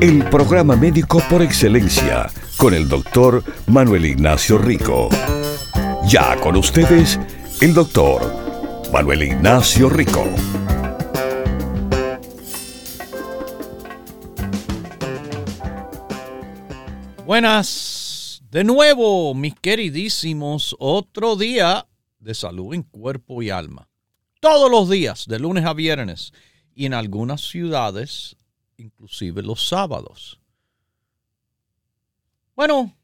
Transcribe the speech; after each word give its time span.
El 0.00 0.24
programa 0.30 0.76
médico 0.76 1.20
por 1.28 1.42
excelencia 1.42 2.30
con 2.56 2.72
el 2.72 2.88
doctor 2.88 3.42
Manuel 3.66 4.06
Ignacio 4.06 4.56
Rico. 4.56 5.08
Ya 6.06 6.40
con 6.40 6.54
ustedes, 6.54 7.18
el 7.60 7.74
doctor 7.74 8.22
Manuel 8.92 9.24
Ignacio 9.24 9.88
Rico. 9.88 10.24
Buenas, 17.26 18.40
de 18.52 18.62
nuevo, 18.62 19.34
mis 19.34 19.56
queridísimos, 19.56 20.76
otro 20.78 21.34
día 21.34 21.88
de 22.20 22.34
salud 22.34 22.72
en 22.72 22.84
cuerpo 22.84 23.42
y 23.42 23.50
alma. 23.50 23.88
Todos 24.38 24.70
los 24.70 24.88
días, 24.88 25.26
de 25.26 25.40
lunes 25.40 25.64
a 25.64 25.74
viernes, 25.74 26.32
y 26.72 26.86
en 26.86 26.94
algunas 26.94 27.40
ciudades, 27.40 28.36
inclusive 28.78 29.42
los 29.42 29.68
sábados. 29.68 30.40
Bueno, 32.56 32.96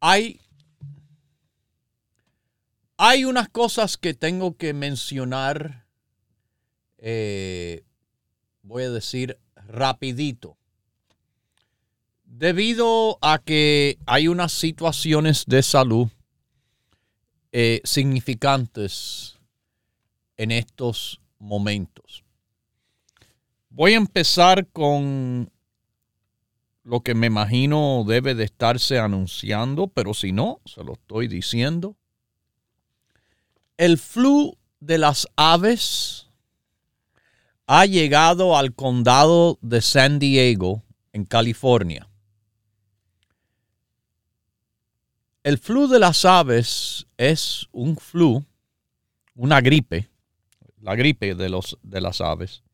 hay, 0.00 0.40
hay 2.96 3.24
unas 3.24 3.48
cosas 3.48 3.96
que 3.96 4.14
tengo 4.14 4.56
que 4.56 4.74
mencionar, 4.74 5.86
eh, 6.98 7.84
voy 8.62 8.82
a 8.82 8.90
decir 8.90 9.38
rapidito. 9.54 10.56
Debido 12.24 13.18
a 13.22 13.38
que 13.38 13.98
hay 14.06 14.28
unas 14.28 14.52
situaciones 14.52 15.44
de 15.46 15.62
salud 15.62 16.08
eh, 17.52 17.80
significantes 17.84 19.38
en 20.36 20.50
estos 20.50 21.20
momentos. 21.38 22.24
Voy 23.78 23.92
a 23.92 23.98
empezar 23.98 24.66
con 24.72 25.52
lo 26.82 27.00
que 27.02 27.14
me 27.14 27.28
imagino 27.28 28.02
debe 28.04 28.34
de 28.34 28.42
estarse 28.42 28.98
anunciando, 28.98 29.86
pero 29.86 30.14
si 30.14 30.32
no, 30.32 30.60
se 30.64 30.82
lo 30.82 30.94
estoy 30.94 31.28
diciendo. 31.28 31.94
El 33.76 33.96
flu 33.96 34.58
de 34.80 34.98
las 34.98 35.28
aves 35.36 36.28
ha 37.68 37.86
llegado 37.86 38.56
al 38.56 38.74
condado 38.74 39.60
de 39.62 39.80
San 39.80 40.18
Diego, 40.18 40.82
en 41.12 41.24
California. 41.24 42.08
El 45.44 45.56
flu 45.56 45.86
de 45.86 46.00
las 46.00 46.24
aves 46.24 47.06
es 47.16 47.68
un 47.70 47.96
flu, 47.96 48.44
una 49.36 49.60
gripe, 49.60 50.10
la 50.80 50.96
gripe 50.96 51.36
de, 51.36 51.48
los, 51.48 51.78
de 51.84 52.00
las 52.00 52.20
aves, 52.20 52.64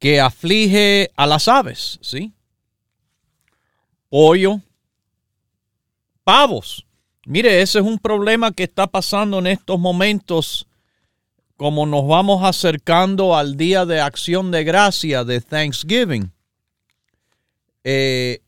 que 0.00 0.18
aflige 0.18 1.12
a 1.14 1.26
las 1.26 1.46
aves, 1.46 1.98
¿sí? 2.00 2.32
Pollo, 4.08 4.60
pavos. 6.24 6.86
Mire, 7.26 7.60
ese 7.60 7.78
es 7.80 7.84
un 7.84 7.98
problema 7.98 8.50
que 8.50 8.64
está 8.64 8.86
pasando 8.86 9.38
en 9.38 9.46
estos 9.46 9.78
momentos, 9.78 10.66
como 11.56 11.84
nos 11.84 12.08
vamos 12.08 12.42
acercando 12.42 13.36
al 13.36 13.58
Día 13.58 13.84
de 13.84 14.00
Acción 14.00 14.50
de 14.50 14.64
Gracia 14.64 15.22
de 15.22 15.42
Thanksgiving. 15.42 16.32
Eh, 17.84 18.40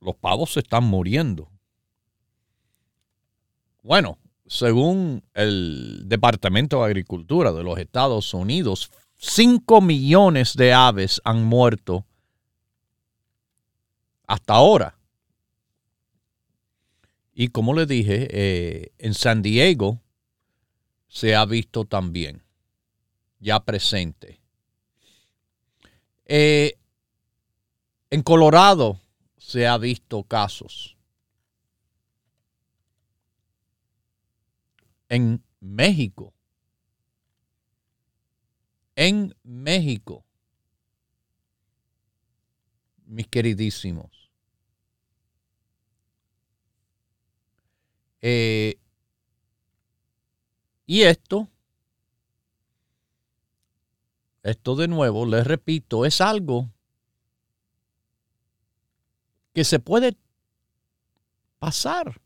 los 0.00 0.16
pavos 0.16 0.52
se 0.52 0.60
están 0.60 0.84
muriendo. 0.84 1.48
Bueno, 3.82 4.18
según 4.46 5.22
el 5.32 6.02
Departamento 6.06 6.80
de 6.80 6.86
Agricultura 6.86 7.52
de 7.52 7.62
los 7.62 7.78
Estados 7.78 8.34
Unidos, 8.34 8.90
5 9.22 9.82
millones 9.82 10.54
de 10.54 10.72
aves 10.72 11.20
han 11.24 11.44
muerto 11.44 12.06
hasta 14.26 14.54
ahora. 14.54 14.98
Y 17.34 17.48
como 17.48 17.74
le 17.74 17.84
dije, 17.84 18.28
eh, 18.30 18.92
en 18.96 19.12
San 19.12 19.42
Diego 19.42 20.00
se 21.06 21.34
ha 21.36 21.44
visto 21.44 21.84
también, 21.84 22.42
ya 23.40 23.62
presente. 23.62 24.40
Eh, 26.24 26.78
en 28.08 28.22
Colorado 28.22 29.02
se 29.36 29.66
ha 29.66 29.76
visto 29.76 30.22
casos. 30.22 30.96
En 35.10 35.44
México 35.60 36.32
en 39.00 39.34
México, 39.44 40.26
mis 43.06 43.26
queridísimos. 43.28 44.30
Eh, 48.20 48.78
y 50.84 51.00
esto, 51.00 51.48
esto 54.42 54.76
de 54.76 54.86
nuevo, 54.86 55.24
les 55.24 55.46
repito, 55.46 56.04
es 56.04 56.20
algo 56.20 56.68
que 59.54 59.64
se 59.64 59.78
puede 59.78 60.14
pasar 61.58 62.20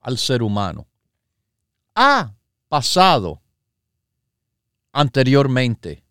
al 0.00 0.18
ser 0.18 0.42
humano. 0.42 0.88
Ha 1.94 2.34
pasado 2.68 3.40
anteriormente. 4.98 6.02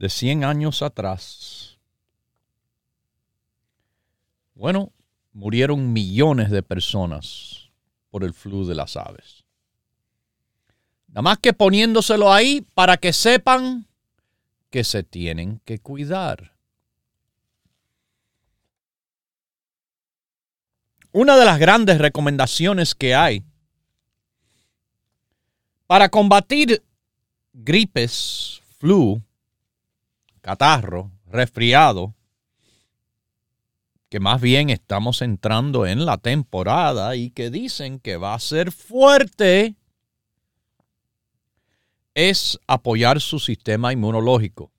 de 0.00 0.08
100 0.08 0.42
años 0.42 0.82
atrás, 0.82 1.78
bueno, 4.56 4.92
murieron 5.32 5.92
millones 5.92 6.50
de 6.50 6.64
personas 6.64 7.70
por 8.10 8.24
el 8.24 8.34
flu 8.34 8.66
de 8.66 8.74
las 8.74 8.96
aves. 8.96 9.37
Nada 11.18 11.30
más 11.30 11.38
que 11.38 11.52
poniéndoselo 11.52 12.32
ahí 12.32 12.64
para 12.74 12.96
que 12.96 13.12
sepan 13.12 13.88
que 14.70 14.84
se 14.84 15.02
tienen 15.02 15.60
que 15.64 15.80
cuidar. 15.80 16.54
Una 21.10 21.36
de 21.36 21.44
las 21.44 21.58
grandes 21.58 21.98
recomendaciones 21.98 22.94
que 22.94 23.16
hay 23.16 23.42
para 25.88 26.08
combatir 26.08 26.84
gripes, 27.52 28.62
flu, 28.78 29.20
catarro, 30.40 31.10
resfriado, 31.26 32.14
que 34.08 34.20
más 34.20 34.40
bien 34.40 34.70
estamos 34.70 35.20
entrando 35.20 35.84
en 35.84 36.06
la 36.06 36.18
temporada 36.18 37.16
y 37.16 37.30
que 37.30 37.50
dicen 37.50 37.98
que 37.98 38.16
va 38.16 38.34
a 38.34 38.38
ser 38.38 38.70
fuerte 38.70 39.74
es 42.18 42.58
apoyar 42.66 43.20
su 43.20 43.38
sistema 43.38 43.92
inmunológico. 43.92 44.72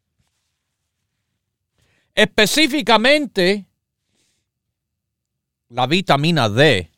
Específicamente, 2.13 3.65
la 5.69 5.87
vitamina 5.87 6.49
D 6.49 6.91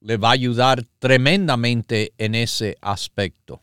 le 0.00 0.16
va 0.16 0.30
a 0.30 0.32
ayudar 0.32 0.82
tremendamente 0.98 2.12
en 2.18 2.34
ese 2.34 2.76
aspecto. 2.80 3.62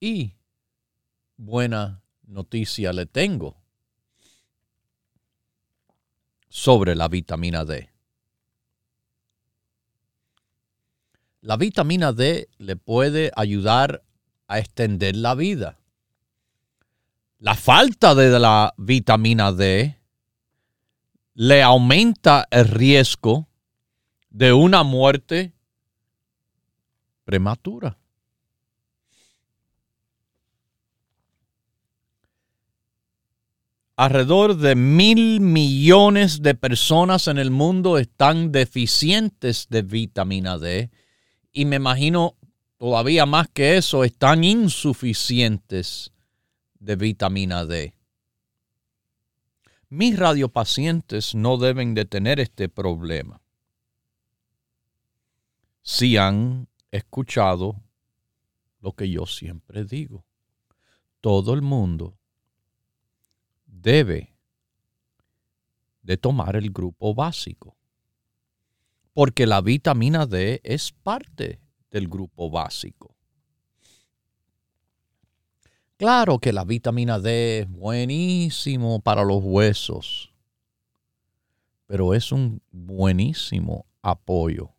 Y 0.00 0.32
buena 1.36 2.00
noticia 2.22 2.94
le 2.94 3.04
tengo 3.04 3.54
sobre 6.48 6.94
la 6.94 7.08
vitamina 7.08 7.66
D. 7.66 7.93
La 11.44 11.58
vitamina 11.58 12.14
D 12.14 12.48
le 12.56 12.74
puede 12.76 13.30
ayudar 13.36 14.02
a 14.48 14.58
extender 14.58 15.14
la 15.14 15.34
vida. 15.34 15.78
la 17.38 17.54
falta 17.54 18.14
de 18.14 18.38
la 18.38 18.72
vitamina 18.78 19.52
D 19.52 20.00
le 21.34 21.62
aumenta 21.62 22.48
el 22.50 22.66
riesgo 22.66 23.46
de 24.30 24.54
una 24.54 24.84
muerte 24.84 25.52
prematura. 27.24 27.98
Alrededor 33.96 34.56
de 34.56 34.74
mil 34.74 35.42
millones 35.42 36.40
de 36.40 36.54
personas 36.54 37.28
en 37.28 37.36
el 37.36 37.50
mundo 37.50 37.98
están 37.98 38.50
deficientes 38.50 39.66
de 39.68 39.82
vitamina 39.82 40.56
D 40.56 40.90
y 41.54 41.64
me 41.64 41.76
imagino 41.76 42.36
todavía 42.76 43.24
más 43.24 43.48
que 43.48 43.76
eso, 43.76 44.04
están 44.04 44.44
insuficientes 44.44 46.12
de 46.80 46.96
vitamina 46.96 47.64
D. 47.64 47.94
Mis 49.88 50.18
radiopacientes 50.18 51.34
no 51.36 51.56
deben 51.56 51.94
de 51.94 52.04
tener 52.04 52.40
este 52.40 52.68
problema. 52.68 53.40
Si 55.82 56.16
han 56.16 56.66
escuchado 56.90 57.80
lo 58.80 58.92
que 58.92 59.08
yo 59.08 59.24
siempre 59.24 59.84
digo, 59.84 60.24
todo 61.20 61.54
el 61.54 61.62
mundo 61.62 62.18
debe 63.64 64.34
de 66.02 66.16
tomar 66.16 66.56
el 66.56 66.70
grupo 66.70 67.14
básico, 67.14 67.76
porque 69.14 69.46
la 69.46 69.60
vitamina 69.60 70.26
D 70.26 70.60
es 70.64 70.92
parte 70.92 71.60
del 71.90 72.08
grupo 72.08 72.50
básico. 72.50 73.14
Claro 75.96 76.40
que 76.40 76.52
la 76.52 76.64
vitamina 76.64 77.20
D 77.20 77.60
es 77.60 77.70
buenísimo 77.70 79.00
para 79.00 79.22
los 79.22 79.42
huesos, 79.42 80.34
pero 81.86 82.12
es 82.12 82.32
un 82.32 82.60
buenísimo 82.72 83.86
apoyo 84.02 84.74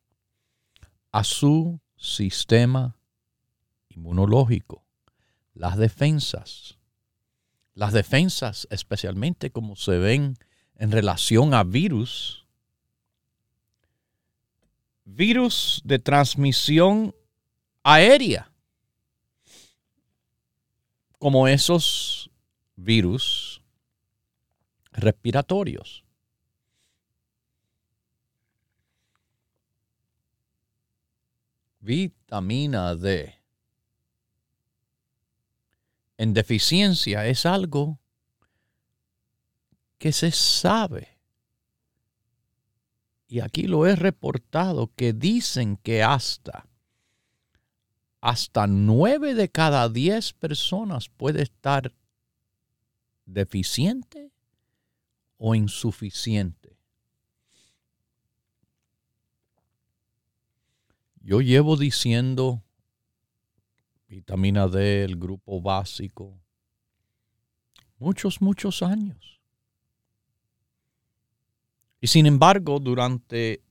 a 1.11 1.23
su 1.23 1.79
sistema 1.95 2.97
inmunológico, 3.87 4.83
las 5.53 5.77
defensas. 5.77 6.77
Las 7.73 7.93
defensas, 7.93 8.67
especialmente 8.69 9.51
como 9.51 9.77
se 9.77 9.97
ven 9.97 10.35
en 10.75 10.91
relación 10.91 11.53
a 11.53 11.63
virus, 11.63 12.44
virus 15.05 15.81
de 15.85 15.99
transmisión 15.99 17.15
aérea 17.83 18.51
como 21.19 21.47
esos 21.47 22.29
virus 22.75 23.61
respiratorios. 24.91 26.03
Vitamina 31.79 32.95
D 32.95 33.35
en 36.17 36.33
deficiencia 36.33 37.27
es 37.27 37.45
algo 37.45 37.99
que 39.97 40.11
se 40.11 40.31
sabe. 40.31 41.14
Y 43.27 43.39
aquí 43.39 43.63
lo 43.63 43.87
he 43.87 43.95
reportado 43.95 44.91
que 44.95 45.13
dicen 45.13 45.77
que 45.77 46.03
hasta 46.03 46.67
hasta 48.21 48.65
nueve 48.65 49.35
de 49.35 49.49
cada 49.49 49.87
diez 49.87 50.33
personas 50.33 51.09
puede 51.09 51.43
estar 51.43 51.93
deficiente 53.27 54.31
o 55.37 55.53
insuficiente. 55.53 56.75
Yo 61.21 61.39
llevo 61.41 61.77
diciendo 61.77 62.63
vitamina 64.07 64.67
D, 64.67 65.03
el 65.03 65.17
grupo 65.17 65.61
básico, 65.61 66.39
muchos, 67.99 68.41
muchos 68.41 68.81
años. 68.81 69.39
Y 72.01 72.07
sin 72.07 72.25
embargo, 72.25 72.79
durante 72.79 73.61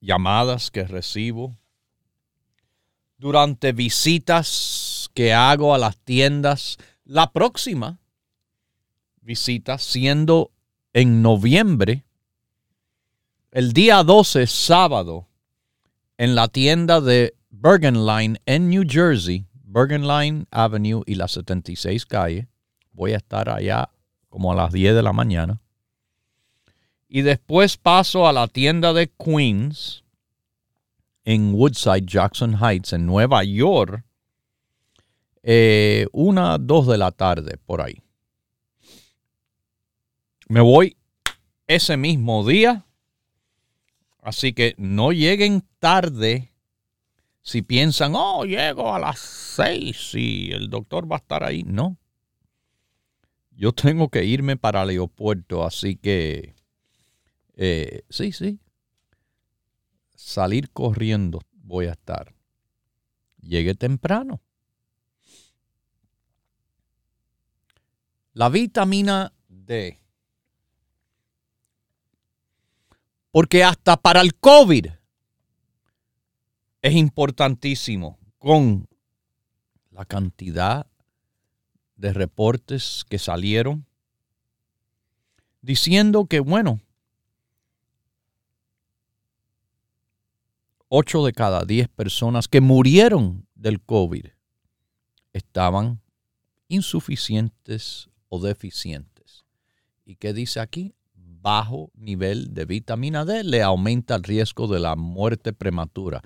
llamadas 0.00 0.70
que 0.70 0.84
recibo, 0.84 1.56
durante 3.20 3.72
visitas 3.72 5.10
que 5.14 5.34
hago 5.34 5.74
a 5.74 5.78
las 5.78 5.98
tiendas. 5.98 6.78
La 7.04 7.32
próxima 7.32 7.98
visita 9.20 9.78
siendo 9.78 10.52
en 10.92 11.22
noviembre, 11.22 12.04
el 13.52 13.72
día 13.72 14.02
12, 14.02 14.46
sábado, 14.46 15.28
en 16.16 16.34
la 16.34 16.48
tienda 16.48 17.00
de 17.00 17.34
Bergen 17.50 18.06
Line 18.06 18.40
en 18.46 18.70
New 18.70 18.84
Jersey, 18.88 19.46
Bergen 19.64 20.06
Line 20.06 20.46
Avenue 20.50 21.02
y 21.06 21.16
la 21.16 21.28
76 21.28 22.06
calle. 22.06 22.48
Voy 22.92 23.12
a 23.12 23.18
estar 23.18 23.48
allá 23.50 23.90
como 24.28 24.52
a 24.52 24.54
las 24.54 24.72
10 24.72 24.94
de 24.94 25.02
la 25.02 25.12
mañana. 25.12 25.60
Y 27.12 27.22
después 27.22 27.76
paso 27.76 28.28
a 28.28 28.32
la 28.32 28.46
tienda 28.46 28.92
de 28.92 29.08
Queens 29.08 30.04
en 31.24 31.52
Woodside, 31.52 32.06
Jackson 32.06 32.56
Heights, 32.62 32.92
en 32.92 33.04
Nueva 33.04 33.42
York, 33.42 34.04
eh, 35.42 36.06
una, 36.12 36.56
dos 36.56 36.86
de 36.86 36.98
la 36.98 37.10
tarde, 37.10 37.58
por 37.66 37.82
ahí. 37.82 38.00
Me 40.46 40.60
voy 40.60 40.96
ese 41.66 41.96
mismo 41.96 42.46
día, 42.46 42.86
así 44.22 44.52
que 44.52 44.76
no 44.78 45.10
lleguen 45.10 45.66
tarde 45.80 46.52
si 47.42 47.62
piensan, 47.62 48.12
oh, 48.14 48.44
llego 48.44 48.94
a 48.94 49.00
las 49.00 49.18
seis 49.18 50.14
y 50.14 50.52
el 50.52 50.70
doctor 50.70 51.10
va 51.10 51.16
a 51.16 51.18
estar 51.18 51.42
ahí. 51.42 51.64
No. 51.64 51.96
Yo 53.50 53.72
tengo 53.72 54.10
que 54.10 54.24
irme 54.24 54.56
para 54.56 54.84
el 54.84 54.90
aeropuerto, 54.90 55.64
así 55.64 55.96
que 55.96 56.54
eh, 57.62 58.04
sí, 58.08 58.32
sí, 58.32 58.58
salir 60.14 60.70
corriendo 60.70 61.42
voy 61.52 61.88
a 61.88 61.92
estar. 61.92 62.34
Llegue 63.42 63.74
temprano. 63.74 64.40
La 68.32 68.48
vitamina 68.48 69.34
D. 69.46 70.00
Porque 73.30 73.62
hasta 73.62 73.98
para 73.98 74.22
el 74.22 74.34
COVID 74.36 74.86
es 76.80 76.94
importantísimo 76.94 78.18
con 78.38 78.88
la 79.90 80.06
cantidad 80.06 80.86
de 81.96 82.14
reportes 82.14 83.04
que 83.06 83.18
salieron 83.18 83.84
diciendo 85.60 86.24
que, 86.24 86.40
bueno, 86.40 86.80
8 90.92 91.24
de 91.24 91.32
cada 91.32 91.64
10 91.64 91.88
personas 91.88 92.48
que 92.48 92.60
murieron 92.60 93.46
del 93.54 93.80
COVID 93.80 94.26
estaban 95.32 96.00
insuficientes 96.66 98.10
o 98.28 98.40
deficientes. 98.40 99.44
¿Y 100.04 100.16
qué 100.16 100.32
dice 100.32 100.58
aquí? 100.58 100.96
Bajo 101.14 101.92
nivel 101.94 102.54
de 102.54 102.64
vitamina 102.64 103.24
D 103.24 103.44
le 103.44 103.62
aumenta 103.62 104.16
el 104.16 104.24
riesgo 104.24 104.66
de 104.66 104.80
la 104.80 104.96
muerte 104.96 105.52
prematura. 105.52 106.22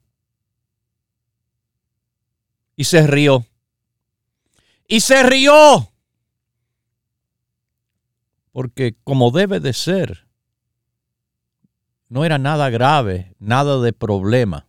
y 2.77 2.85
se 2.85 3.07
rió. 3.07 3.47
Y 4.87 5.01
se 5.01 5.23
rió. 5.23 5.91
Porque 8.53 8.97
como 9.05 9.31
debe 9.31 9.61
de 9.61 9.73
ser, 9.73 10.27
no 12.09 12.27
era 12.27 12.37
nada 12.37 12.69
grave, 12.69 13.35
nada 13.39 13.81
de 13.81 13.95
problema 13.95 14.67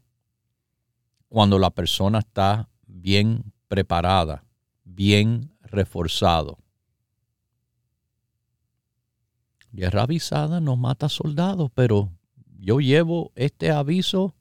cuando 1.28 1.60
la 1.60 1.72
persona 1.72 2.20
está 2.20 2.70
bien 3.04 3.52
preparada, 3.68 4.46
bien 4.86 5.52
reforzado. 5.62 6.58
Guerra 9.74 10.04
avisada 10.04 10.62
no 10.62 10.78
mata 10.78 11.10
soldados, 11.10 11.70
pero 11.76 12.10
yo 12.60 12.80
llevo 12.80 13.34
este 13.36 13.72
aviso 13.72 14.34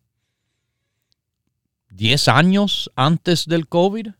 10 1.90 2.28
años 2.28 2.88
antes 2.94 3.46
del 3.46 3.66
COVID. 3.66 4.12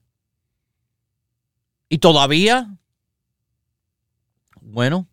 Y 1.88 1.99
todavía, 1.99 2.80
bueno, 4.61 5.06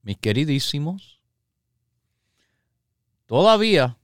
mis 0.00 0.16
queridísimos, 0.16 1.20
todavía, 3.26 3.98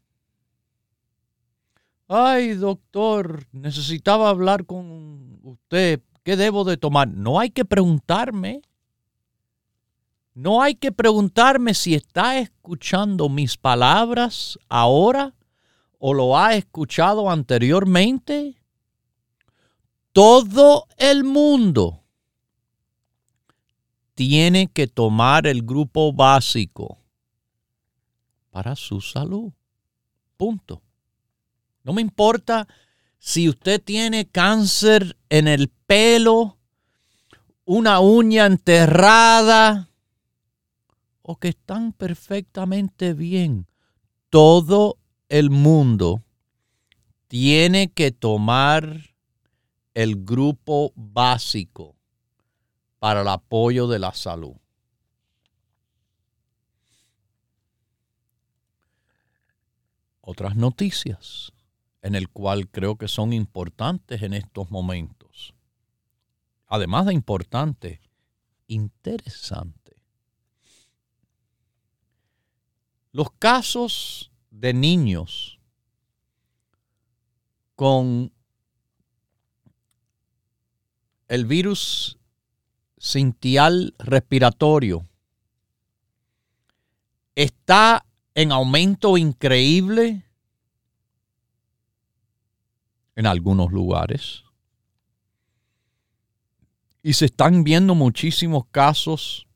ay 2.09 2.55
doctor, 2.55 3.47
necesitaba 3.53 4.31
hablar 4.31 4.65
con 4.65 5.39
usted, 5.43 6.01
¿qué 6.25 6.37
debo 6.37 6.65
de 6.65 6.77
tomar? 6.77 7.09
No 7.09 7.39
hay 7.39 7.51
que 7.51 7.65
preguntarme. 7.65 8.63
No 10.35 10.63
hay 10.63 10.77
que 10.77 10.93
preguntarme 10.93 11.75
si 11.75 11.95
está 11.95 12.39
escuchando 12.39 13.29
mis 13.29 13.57
palabras 13.57 14.57
ahora 14.69 15.35
o 15.99 16.15
lo 16.15 16.39
ha 16.39 16.55
escuchado 16.55 17.29
anteriormente. 17.29 18.57
Todo 20.13 20.87
el 20.97 21.25
mundo 21.25 22.05
tiene 24.15 24.69
que 24.69 24.87
tomar 24.87 25.47
el 25.47 25.63
grupo 25.63 26.13
básico 26.13 26.99
para 28.51 28.77
su 28.77 29.01
salud. 29.01 29.53
Punto. 30.37 30.83
No 31.89 31.95
me 31.95 32.03
importa 32.03 32.69
si 33.19 33.49
usted 33.49 33.83
tiene 33.83 34.29
cáncer 34.29 35.17
en 35.31 35.49
el 35.49 35.71
pelo, 35.71 36.59
una 37.65 38.01
uña 38.01 38.45
enterrada, 38.45 39.89
o 41.23 41.37
que 41.37 41.49
están 41.49 41.95
perfectamente 41.95 43.15
bien. 43.15 43.69
Todo 44.29 44.99
el 45.31 45.49
mundo 45.49 46.23
tiene 47.27 47.91
que 47.91 48.11
tomar 48.11 49.15
el 49.95 50.27
grupo 50.27 50.93
básico 50.95 51.97
para 52.99 53.23
el 53.23 53.29
apoyo 53.29 53.89
de 53.89 53.99
la 53.99 54.13
salud. 54.13 54.57
Otras 60.21 60.55
noticias 60.55 61.55
en 62.03 62.15
el 62.15 62.29
cual 62.29 62.69
creo 62.69 62.97
que 62.97 63.09
son 63.09 63.33
importantes 63.33 64.23
en 64.23 64.35
estos 64.35 64.71
momentos. 64.71 65.55
Además 66.67 67.07
de 67.07 67.15
importante, 67.15 68.01
interesante. 68.67 69.97
Los 73.13 73.31
casos 73.33 74.31
de 74.51 74.75
niños 74.75 75.59
con 77.75 78.33
el 81.29 81.47
virus 81.47 82.19
sintial 82.97 83.95
respiratorio 83.99 85.07
está 87.35 88.05
en 88.35 88.53
aumento 88.53 89.17
increíble 89.17 90.28
en 93.19 93.27
algunos 93.27 93.73
lugares. 93.73 94.45
Y 97.03 97.15
se 97.15 97.25
están 97.25 97.65
viendo 97.65 97.97
muchísimos 97.97 98.67
casos 98.71 99.49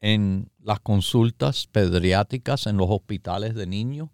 en 0.00 0.50
las 0.58 0.80
consultas 0.80 1.68
pediátricas 1.68 2.66
en 2.66 2.78
los 2.78 2.88
hospitales 2.90 3.54
de 3.54 3.68
niños, 3.68 4.10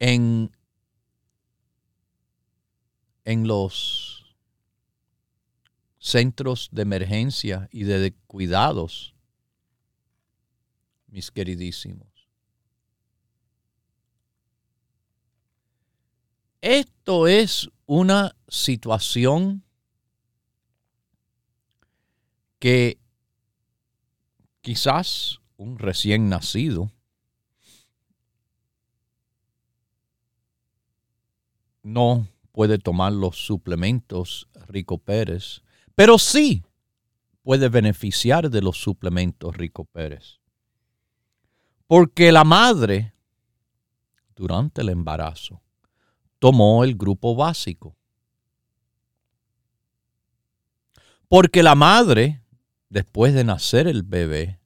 en, 0.00 0.50
en 3.24 3.46
los 3.46 4.34
centros 6.00 6.68
de 6.72 6.82
emergencia 6.82 7.68
y 7.70 7.84
de 7.84 8.12
cuidados, 8.26 9.14
mis 11.06 11.30
queridísimos. 11.30 12.17
Esto 16.60 17.26
es 17.28 17.70
una 17.86 18.34
situación 18.48 19.62
que 22.58 22.98
quizás 24.60 25.40
un 25.56 25.78
recién 25.78 26.28
nacido 26.28 26.90
no 31.82 32.28
puede 32.52 32.78
tomar 32.78 33.12
los 33.12 33.36
suplementos 33.36 34.48
Rico 34.66 34.98
Pérez, 34.98 35.62
pero 35.94 36.18
sí 36.18 36.64
puede 37.42 37.68
beneficiar 37.68 38.50
de 38.50 38.60
los 38.60 38.76
suplementos 38.78 39.56
Rico 39.56 39.84
Pérez. 39.84 40.40
Porque 41.86 42.32
la 42.32 42.44
madre, 42.44 43.14
durante 44.34 44.82
el 44.82 44.90
embarazo, 44.90 45.62
tomó 46.38 46.84
el 46.84 46.96
grupo 46.96 47.34
básico. 47.34 47.96
Porque 51.28 51.62
la 51.62 51.74
madre, 51.74 52.42
después 52.88 53.34
de 53.34 53.44
nacer 53.44 53.86
el 53.86 54.02
bebé, 54.02 54.58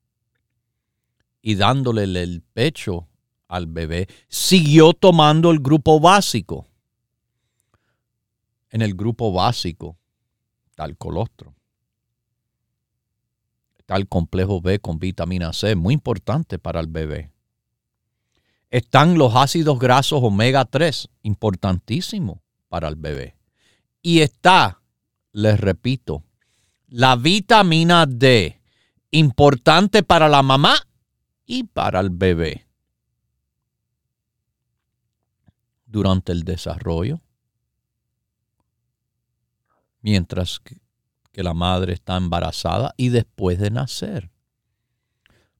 y 1.43 1.57
dándole 1.57 2.05
el 2.05 2.43
pecho 2.53 3.09
al 3.49 3.67
bebé, 3.67 4.09
siguió 4.29 4.93
tomando 4.93 5.51
el 5.51 5.59
grupo 5.59 5.99
básico. 5.99 6.69
En 8.71 8.81
el 8.81 8.95
grupo 8.95 9.33
básico 9.33 9.99
está 10.71 10.85
el 10.85 10.97
colostro. 10.97 11.55
Está 13.77 13.97
el 13.97 14.09
complejo 14.09 14.61
B 14.61 14.79
con 14.79 15.01
vitamina 15.01 15.53
C, 15.53 15.75
muy 15.75 15.95
importante 15.95 16.61
para 16.61 16.81
el 16.81 16.87
bebé. 16.87 17.32
Están 18.73 19.19
los 19.19 19.37
ácidos 19.37 19.79
grasos 19.79 20.21
omega 20.23 20.65
3, 20.65 21.11
importantísimo 21.25 22.43
para 22.71 22.89
el 22.89 22.97
bebé. 22.97 23.37
Y 24.01 24.21
está, 24.21 24.81
les 25.31 25.61
repito, 25.61 26.25
la 26.89 27.17
vitamina 27.17 28.07
D 28.07 28.63
importante 29.11 30.03
para 30.03 30.27
la 30.27 30.43
mamá 30.43 30.75
y 31.45 31.65
para 31.65 32.01
el 32.01 32.09
bebé. 32.09 32.67
Durante 35.85 36.33
el 36.33 36.43
desarrollo, 36.43 37.21
mientras 40.01 40.61
que, 40.61 40.81
la 41.43 41.53
madre 41.53 41.93
está 41.93 42.17
embarazada 42.17 42.95
y 42.97 43.11
después 43.11 43.59
de 43.59 43.71
nacer. 43.71 44.31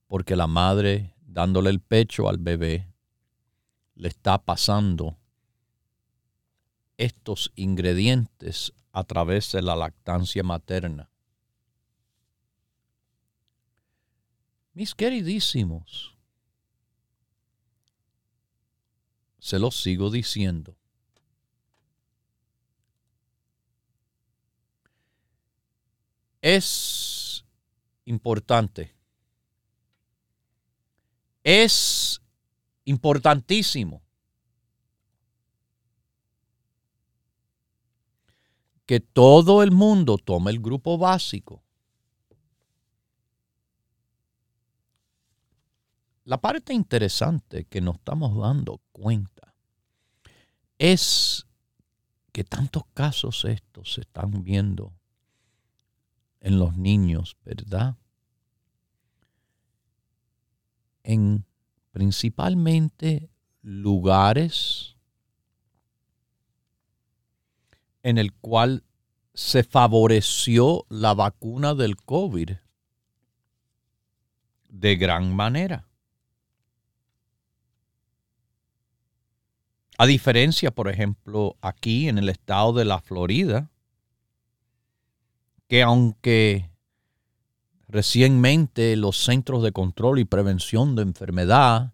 Porque 0.07 0.35
la 0.35 0.47
madre 0.47 1.15
dándole 1.21 1.69
el 1.69 1.79
pecho 1.79 2.27
al 2.27 2.39
bebé 2.39 2.92
le 3.95 4.07
está 4.07 4.37
pasando 4.37 5.17
estos 6.97 7.51
ingredientes 7.55 8.73
a 8.91 9.03
través 9.03 9.51
de 9.51 9.61
la 9.61 9.75
lactancia 9.75 10.43
materna. 10.43 11.09
Mis 14.73 14.95
queridísimos, 14.95 16.15
se 19.39 19.59
los 19.59 19.81
sigo 19.81 20.09
diciendo. 20.09 20.75
Es 26.41 27.45
importante. 28.05 28.95
Es 31.43 32.22
importantísimo 32.85 34.01
que 38.85 38.99
todo 38.99 39.63
el 39.63 39.71
mundo 39.71 40.17
tome 40.17 40.51
el 40.51 40.59
grupo 40.59 40.97
básico 40.97 41.63
La 46.25 46.39
parte 46.39 46.73
interesante 46.73 47.65
que 47.65 47.81
nos 47.81 47.95
estamos 47.95 48.37
dando 48.37 48.81
cuenta 48.93 49.53
es 50.77 51.45
que 52.31 52.45
tantos 52.45 52.83
casos 52.93 53.43
estos 53.43 53.93
se 53.93 54.01
están 54.01 54.43
viendo 54.43 54.93
en 56.39 56.59
los 56.59 56.77
niños, 56.77 57.35
¿verdad? 57.43 57.97
En 61.03 61.45
principalmente 61.93 63.29
lugares 63.61 64.97
en 68.01 68.17
el 68.17 68.33
cual 68.33 68.83
se 69.33 69.63
favoreció 69.63 70.85
la 70.89 71.13
vacuna 71.13 71.75
del 71.75 71.95
COVID 71.95 72.51
de 74.67 74.95
gran 74.95 75.33
manera. 75.35 75.87
A 79.99 80.07
diferencia, 80.07 80.71
por 80.71 80.89
ejemplo, 80.89 81.57
aquí 81.61 82.09
en 82.09 82.17
el 82.17 82.27
estado 82.27 82.73
de 82.73 82.85
la 82.85 82.99
Florida, 82.99 83.69
que 85.67 85.83
aunque 85.83 86.72
recientemente 87.93 88.95
los 88.95 89.23
Centros 89.23 89.61
de 89.61 89.71
Control 89.71 90.17
y 90.17 90.25
Prevención 90.25 90.95
de 90.95 91.03
Enfermedad 91.03 91.93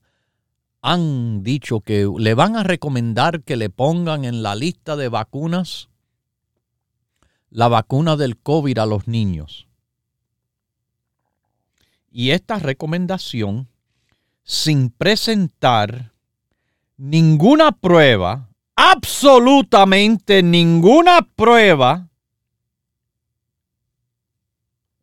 han 0.81 1.43
dicho 1.43 1.81
que 1.81 2.09
le 2.17 2.33
van 2.33 2.55
a 2.55 2.63
recomendar 2.63 3.43
que 3.43 3.57
le 3.57 3.69
pongan 3.69 4.23
en 4.23 4.41
la 4.41 4.55
lista 4.55 4.95
de 4.95 5.09
vacunas 5.09 5.89
la 7.49 7.67
vacuna 7.67 8.15
del 8.15 8.37
COVID 8.37 8.77
a 8.77 8.85
los 8.85 9.09
niños. 9.09 9.67
Y 12.09 12.31
esta 12.31 12.59
recomendación, 12.59 13.67
sin 14.43 14.91
presentar 14.91 16.13
ninguna 16.95 17.73
prueba, 17.73 18.47
absolutamente 18.75 20.43
ninguna 20.43 21.27
prueba 21.35 22.08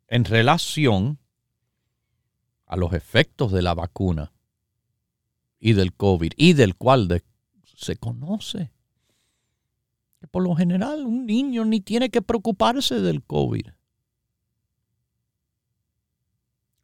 en 0.07 0.25
relación 0.25 1.19
a 2.65 2.75
los 2.75 2.93
efectos 2.93 3.51
de 3.51 3.61
la 3.61 3.73
vacuna 3.73 4.31
y 5.59 5.73
del 5.73 5.93
COVID 5.93 6.33
y 6.35 6.53
del 6.53 6.75
cual 6.75 7.23
se 7.63 7.95
conoce. 7.95 8.71
Que 10.19 10.27
por 10.27 10.43
lo 10.43 10.55
general 10.55 11.05
un 11.05 11.25
niño 11.25 11.65
ni 11.65 11.81
tiene 11.81 12.09
que 12.09 12.21
preocuparse 12.21 13.01
del 13.01 13.23
COVID. 13.23 13.67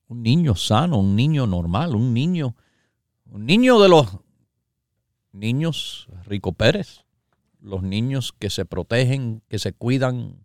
Un 0.08 0.22
niño 0.22 0.56
sano, 0.56 1.00
un 1.00 1.16
niño 1.16 1.48
normal, 1.48 1.96
un 1.96 2.14
niño, 2.14 2.56
un 3.26 3.46
niño 3.46 3.80
de 3.80 3.90
los 3.90 4.20
niños 5.32 6.08
Rico 6.26 6.54
Pérez, 6.54 7.06
los 7.60 7.82
niños 7.82 8.34
que 8.38 8.50
se 8.50 8.66
protegen, 8.66 9.42
que 9.48 9.58
se 9.58 9.74
cuidan, 9.74 10.43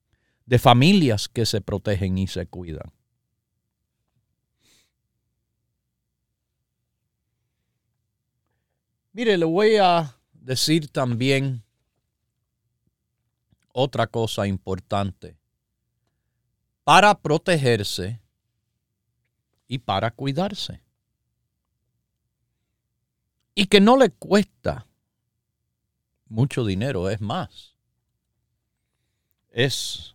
de 0.48 0.58
familias 0.58 1.28
que 1.28 1.44
se 1.44 1.60
protegen 1.60 2.16
y 2.16 2.26
se 2.26 2.46
cuidan. 2.46 2.90
Mire, 9.12 9.36
le 9.36 9.44
voy 9.44 9.76
a 9.76 10.16
decir 10.32 10.88
también 10.88 11.62
otra 13.74 14.06
cosa 14.06 14.46
importante. 14.46 15.36
Para 16.82 17.14
protegerse 17.20 18.18
y 19.66 19.76
para 19.76 20.10
cuidarse 20.10 20.80
y 23.54 23.66
que 23.66 23.82
no 23.82 23.98
le 23.98 24.08
cuesta 24.08 24.86
mucho 26.26 26.64
dinero, 26.64 27.10
es 27.10 27.20
más, 27.20 27.74
es 29.50 30.14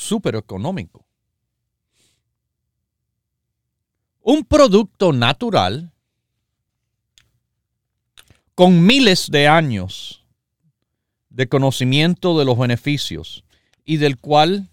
súper 0.00 0.34
económico. 0.34 1.06
Un 4.22 4.44
producto 4.44 5.12
natural 5.12 5.92
con 8.54 8.84
miles 8.84 9.30
de 9.30 9.48
años 9.48 10.24
de 11.28 11.48
conocimiento 11.48 12.38
de 12.38 12.44
los 12.44 12.58
beneficios 12.58 13.44
y 13.84 13.98
del 13.98 14.18
cual, 14.18 14.70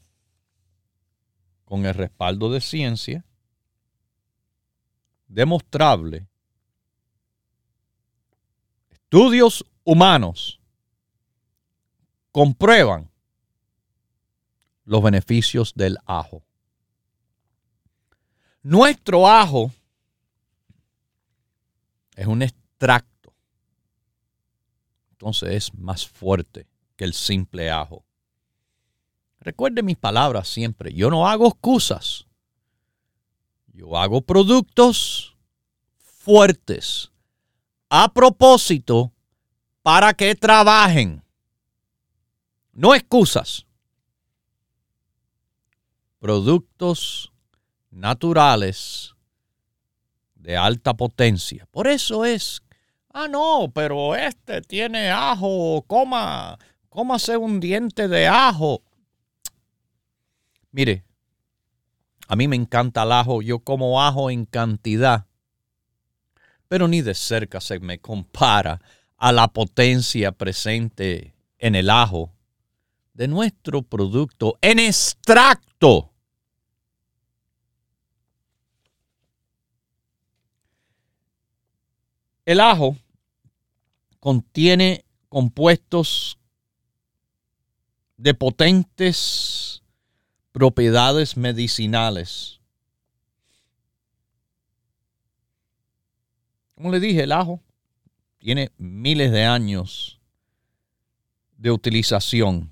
con 1.66 1.86
el 1.86 1.94
respaldo 1.94 2.52
de 2.52 2.62
ciencia, 2.62 3.26
demostrable, 5.28 6.28
estudios 8.90 9.66
humanos 9.84 10.60
comprueban 12.32 13.10
los 14.88 15.04
beneficios 15.04 15.73
del 15.76 15.97
ajo. 16.06 16.43
Nuestro 18.63 19.28
ajo 19.28 19.69
es 22.15 22.26
un 22.26 22.41
extracto. 22.41 23.34
Entonces 25.12 25.50
es 25.50 25.73
más 25.73 26.08
fuerte 26.08 26.67
que 26.95 27.04
el 27.04 27.13
simple 27.13 27.69
ajo. 27.69 28.06
Recuerde 29.41 29.84
mis 29.84 29.97
palabras 29.97 30.47
siempre. 30.47 30.93
Yo 30.93 31.10
no 31.10 31.28
hago 31.28 31.50
excusas. 31.50 32.26
Yo 33.73 33.97
hago 33.97 34.21
productos 34.21 35.36
fuertes 36.00 37.12
a 37.89 38.13
propósito 38.13 39.12
para 39.82 40.13
que 40.13 40.34
trabajen. 40.34 41.21
No 42.71 42.95
excusas. 42.95 43.66
Productos 46.28 47.32
naturales 47.90 49.16
de 50.36 50.58
alta 50.58 50.94
potencia. 50.94 51.66
Por 51.72 51.88
eso 51.88 52.26
es, 52.26 52.62
ah, 53.13 53.30
no, 53.30 53.72
pero 53.74 54.13
este 54.13 54.60
tiene 54.62 55.10
ajo, 55.10 55.86
coma, 55.88 56.60
cómase 56.90 57.38
un 57.38 57.62
diente 57.62 58.10
de 58.10 58.28
ajo. 58.28 58.82
Mire, 60.72 61.06
a 62.28 62.36
mí 62.36 62.50
me 62.50 62.58
encanta 62.58 63.04
el 63.04 63.13
ajo, 63.13 63.42
yo 63.42 63.60
como 63.60 64.02
ajo 64.02 64.30
en 64.30 64.44
cantidad 64.44 65.26
pero 66.68 66.90
ni 66.90 67.02
de 67.02 67.16
cerca 67.16 67.62
se 67.62 67.80
me 67.80 68.00
compara 68.00 68.82
a 69.16 69.32
la 69.32 69.48
potencia 69.48 70.34
presente 70.34 71.34
en 71.58 71.76
el 71.76 71.90
ajo 71.90 72.34
de 73.13 73.30
nuestro 73.30 73.84
producto 73.84 74.58
en 74.60 74.80
extracto. 74.80 76.12
El 82.47 82.62
ajo 82.62 82.95
contiene 84.21 85.03
compuestos 85.27 86.39
de 88.15 88.33
potentes 88.33 89.83
propiedades 90.53 91.36
medicinales. 91.36 92.62
Como 96.75 96.89
le 96.89 97.01
dije, 97.01 97.23
el 97.23 97.33
ajo 97.33 97.60
tiene 98.38 98.71
miles 98.77 99.33
de 99.33 99.43
años 99.43 100.21
de 101.57 101.71
utilización 101.71 102.71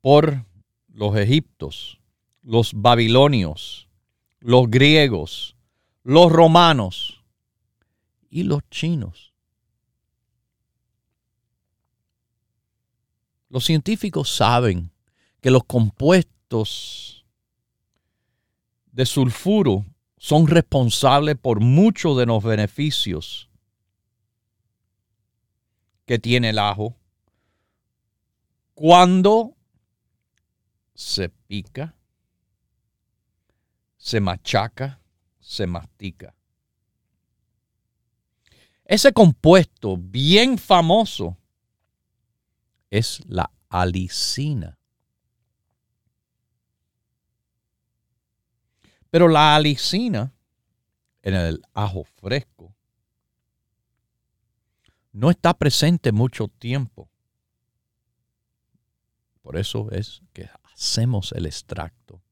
por 0.00 0.46
los 0.88 1.14
egiptos, 1.14 2.00
los 2.42 2.72
babilonios, 2.72 3.86
los 4.40 4.70
griegos, 4.70 5.56
los 6.04 6.32
romanos 6.32 7.17
y 8.30 8.42
los 8.42 8.68
chinos. 8.70 9.32
Los 13.48 13.64
científicos 13.64 14.28
saben 14.28 14.90
que 15.40 15.50
los 15.50 15.64
compuestos 15.64 17.24
de 18.92 19.06
sulfuro 19.06 19.86
son 20.18 20.46
responsables 20.46 21.36
por 21.36 21.60
muchos 21.60 22.18
de 22.18 22.26
los 22.26 22.42
beneficios 22.42 23.48
que 26.04 26.18
tiene 26.18 26.50
el 26.50 26.58
ajo 26.58 26.96
cuando 28.74 29.56
se 30.94 31.28
pica, 31.28 31.94
se 33.96 34.20
machaca, 34.20 35.00
se 35.40 35.66
mastica. 35.66 36.37
Ese 38.88 39.12
compuesto 39.12 39.98
bien 39.98 40.56
famoso 40.56 41.36
es 42.90 43.20
la 43.26 43.50
alicina. 43.68 44.78
Pero 49.10 49.28
la 49.28 49.54
alicina 49.54 50.32
en 51.20 51.34
el 51.34 51.62
ajo 51.74 52.04
fresco 52.04 52.74
no 55.12 55.30
está 55.30 55.52
presente 55.52 56.10
mucho 56.10 56.48
tiempo. 56.48 57.10
Por 59.42 59.58
eso 59.58 59.90
es 59.90 60.22
que 60.32 60.48
hacemos 60.72 61.32
el 61.32 61.44
extracto. 61.44 62.22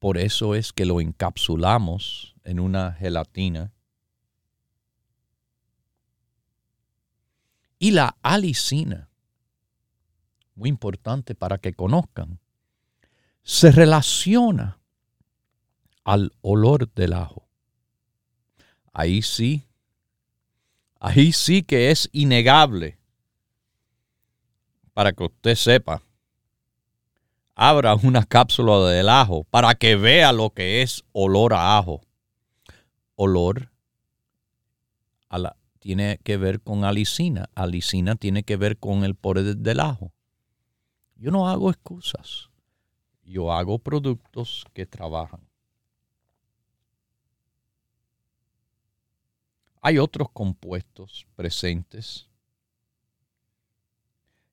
Por 0.00 0.18
eso 0.18 0.56
es 0.56 0.72
que 0.72 0.84
lo 0.84 1.00
encapsulamos 1.00 2.34
en 2.42 2.58
una 2.58 2.92
gelatina. 2.92 3.72
Y 7.82 7.92
la 7.92 8.18
alicina, 8.20 9.08
muy 10.54 10.68
importante 10.68 11.34
para 11.34 11.56
que 11.56 11.72
conozcan, 11.72 12.38
se 13.42 13.72
relaciona 13.72 14.78
al 16.04 16.30
olor 16.42 16.92
del 16.92 17.14
ajo. 17.14 17.48
Ahí 18.92 19.22
sí, 19.22 19.66
ahí 21.00 21.32
sí 21.32 21.62
que 21.62 21.90
es 21.90 22.10
innegable 22.12 22.98
para 24.92 25.14
que 25.14 25.24
usted 25.24 25.54
sepa. 25.54 26.02
Abra 27.54 27.94
una 27.94 28.24
cápsula 28.24 28.90
del 28.90 29.08
ajo 29.08 29.44
para 29.44 29.74
que 29.74 29.96
vea 29.96 30.32
lo 30.32 30.50
que 30.50 30.82
es 30.82 31.02
olor 31.12 31.54
a 31.54 31.78
ajo. 31.78 32.02
Olor 33.16 33.70
a 35.30 35.38
la, 35.38 35.56
tiene 35.80 36.20
que 36.22 36.36
ver 36.36 36.60
con 36.60 36.84
alicina. 36.84 37.50
Alicina 37.56 38.14
tiene 38.14 38.44
que 38.44 38.56
ver 38.56 38.78
con 38.78 39.02
el 39.02 39.16
poder 39.16 39.56
del 39.56 39.80
ajo. 39.80 40.12
Yo 41.16 41.30
no 41.32 41.48
hago 41.48 41.70
excusas 41.70 42.50
yo 43.30 43.52
hago 43.52 43.78
productos 43.78 44.64
que 44.74 44.86
trabajan. 44.86 45.40
Hay 49.80 49.98
otros 49.98 50.28
compuestos 50.32 51.26
presentes. 51.36 52.28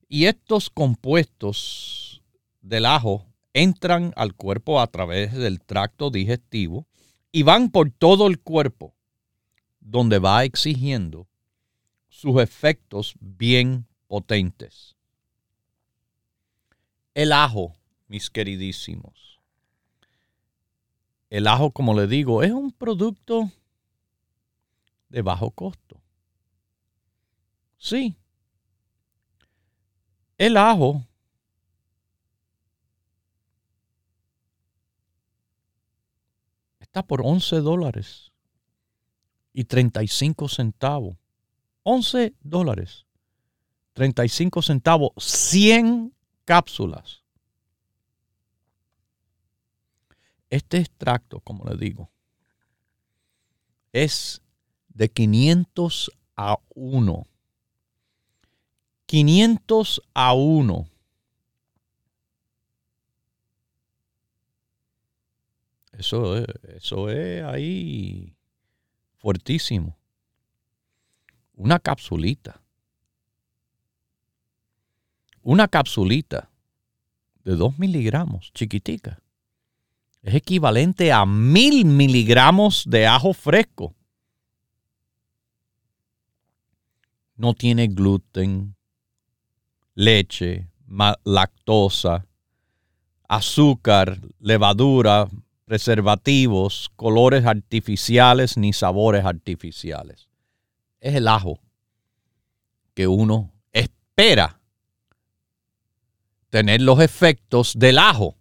Y 0.08 0.26
estos 0.26 0.70
compuestos 0.70 2.22
del 2.62 2.86
ajo 2.86 3.26
entran 3.52 4.14
al 4.16 4.36
cuerpo 4.36 4.80
a 4.80 4.88
través 4.88 5.34
del 5.34 5.60
tracto 5.60 6.12
digestivo 6.12 6.88
y 7.32 7.44
van 7.44 7.72
por 7.72 7.92
todo 7.92 8.28
el 8.28 8.40
cuerpo, 8.40 8.94
donde 9.90 10.20
va 10.20 10.44
exigiendo 10.44 11.30
sus 12.10 12.42
efectos 12.42 13.16
bien 13.22 13.88
potentes. 14.08 14.98
El 17.14 17.32
ajo 17.32 17.74
mis 18.08 18.30
queridísimos. 18.30 19.40
El 21.30 21.48
ajo, 21.48 21.72
como 21.72 21.94
le 21.94 22.06
digo, 22.08 22.44
es 22.44 22.52
un 22.52 22.72
producto 22.72 23.50
de 25.08 25.22
bajo 25.22 25.52
costo. 25.52 26.02
Sí. 27.78 28.18
El 30.38 30.58
ajo 30.58 31.06
está 36.80 37.08
por 37.08 37.22
11 37.22 37.62
dólares 37.62 38.34
y 39.58 39.64
35 39.64 40.50
centavos. 40.50 41.18
11 41.82 42.36
dólares, 42.42 43.08
35 43.94 44.62
centavos, 44.62 45.14
100 45.18 46.14
cápsulas. 46.46 47.24
Este 50.52 50.78
extracto, 50.78 51.40
como 51.40 51.66
le 51.66 51.76
digo, 51.76 52.12
es 53.94 54.44
de 54.90 55.10
500 55.10 56.12
a 56.36 56.60
1. 56.76 57.26
500 59.08 60.02
a 60.14 60.34
1. 60.36 60.88
Eso 65.94 66.38
es, 66.38 66.46
eso 66.76 67.10
es 67.10 67.44
ahí 67.44 68.37
fuertísimo. 69.18 69.98
Una 71.54 71.80
capsulita. 71.80 72.62
Una 75.42 75.68
capsulita 75.68 76.50
de 77.44 77.56
2 77.56 77.80
miligramos, 77.80 78.52
chiquitica 78.54 79.22
es 80.28 80.36
equivalente 80.36 81.14
a 81.14 81.26
mil 81.26 81.86
miligramos 81.86 82.84
de 82.86 83.08
ajo 83.08 83.34
fresco. 83.34 83.96
No 87.38 87.54
tiene 87.54 87.88
gluten, 87.88 88.76
leche, 89.94 90.68
lactosa, 91.24 92.26
azúcar, 93.30 94.20
levadura, 94.40 95.30
preservativos, 95.68 96.90
colores 96.96 97.46
artificiales 97.46 98.56
ni 98.56 98.72
sabores 98.72 99.26
artificiales. 99.26 100.30
Es 101.02 101.14
el 101.16 101.28
ajo 101.28 101.60
que 102.94 103.08
uno 103.08 103.54
espera 103.74 104.62
tener 106.50 106.82
los 106.82 107.02
efectos 107.02 107.74
del 107.78 108.00
ajo. 108.00 108.38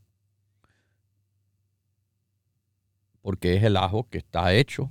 porque 3.27 3.57
es 3.57 3.65
el 3.65 3.77
ajo 3.77 4.09
que 4.09 4.19
está 4.19 4.55
hecho 4.55 4.89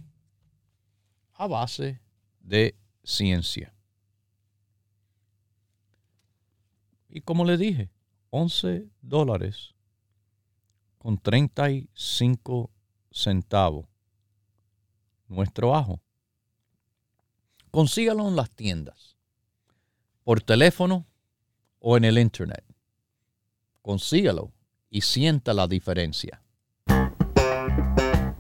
a 1.36 1.48
base 1.48 2.02
de 2.42 2.76
ciencia. 3.02 3.74
Y 7.08 7.22
como 7.22 7.46
le 7.46 7.56
dije, 7.56 7.92
11 8.32 8.90
dólares 9.02 9.75
con 11.06 11.20
35 11.20 12.72
centavos 13.12 13.86
nuestro 15.28 15.76
ajo. 15.76 16.02
Consígalo 17.70 18.28
en 18.28 18.36
las 18.36 18.50
tiendas, 18.50 19.16
por 20.24 20.42
teléfono 20.42 21.06
o 21.78 21.96
en 21.96 22.06
el 22.06 22.18
internet. 22.18 22.66
Consígalo 23.84 24.52
y 24.90 25.02
sienta 25.02 25.54
la 25.54 25.68
diferencia. 25.68 26.42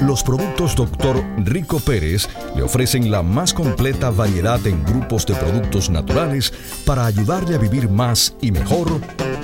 Los 0.00 0.24
productos 0.24 0.74
Dr. 0.74 1.22
Rico 1.44 1.78
Pérez 1.78 2.28
le 2.56 2.62
ofrecen 2.62 3.10
la 3.10 3.22
más 3.22 3.54
completa 3.54 4.10
variedad 4.10 4.64
en 4.66 4.82
grupos 4.84 5.26
de 5.26 5.34
productos 5.34 5.90
naturales 5.90 6.52
para 6.84 7.06
ayudarle 7.06 7.54
a 7.54 7.58
vivir 7.58 7.88
más 7.88 8.34
y 8.40 8.50
mejor 8.50 8.88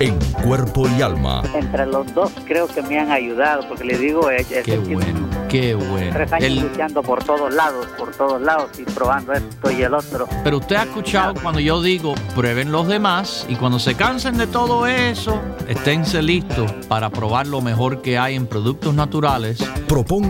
en 0.01 0.19
cuerpo 0.43 0.89
y 0.89 1.03
alma. 1.03 1.43
Entre 1.55 1.87
los 1.87 2.13
dos 2.15 2.33
creo 2.47 2.67
que 2.67 2.83
me 2.83 2.99
han 2.99 3.11
ayudado, 3.11 3.69
porque 3.69 3.85
le 3.85 3.99
digo, 3.99 4.31
es, 4.31 4.47
qué 4.47 4.79
bueno, 4.79 5.29
qué 5.49 5.75
bueno. 5.75 6.13
Tres 6.13 6.33
años 6.33 6.63
luchando 6.63 7.03
por 7.03 7.23
todos 7.23 7.53
lados, 7.55 7.87
por 7.99 8.11
todos 8.13 8.41
lados 8.41 8.71
y 8.79 8.83
probando 8.85 9.35
esto 9.35 9.71
y 9.71 9.83
el 9.83 9.95
otro. 9.95 10.29
Pero 10.43 10.59
usted 10.59 10.77
ha 10.77 10.83
escuchado 10.85 11.35
cuando 11.41 11.61
yo 11.61 11.83
digo, 11.83 12.15
prueben 12.35 12.73
los 12.73 12.89
demás 12.89 13.47
y 13.49 13.57
cuando 13.57 13.79
se 13.79 13.95
cansen 13.95 14.39
de 14.39 14.47
todo 14.47 14.87
eso, 14.87 15.41
esténse 15.69 16.23
listos 16.23 16.73
para 16.89 17.11
probar 17.11 17.47
lo 17.47 17.61
mejor 17.61 18.03
que 18.03 18.19
hay 18.19 18.35
en 18.35 18.47
productos 18.47 18.95
naturales. 18.95 19.59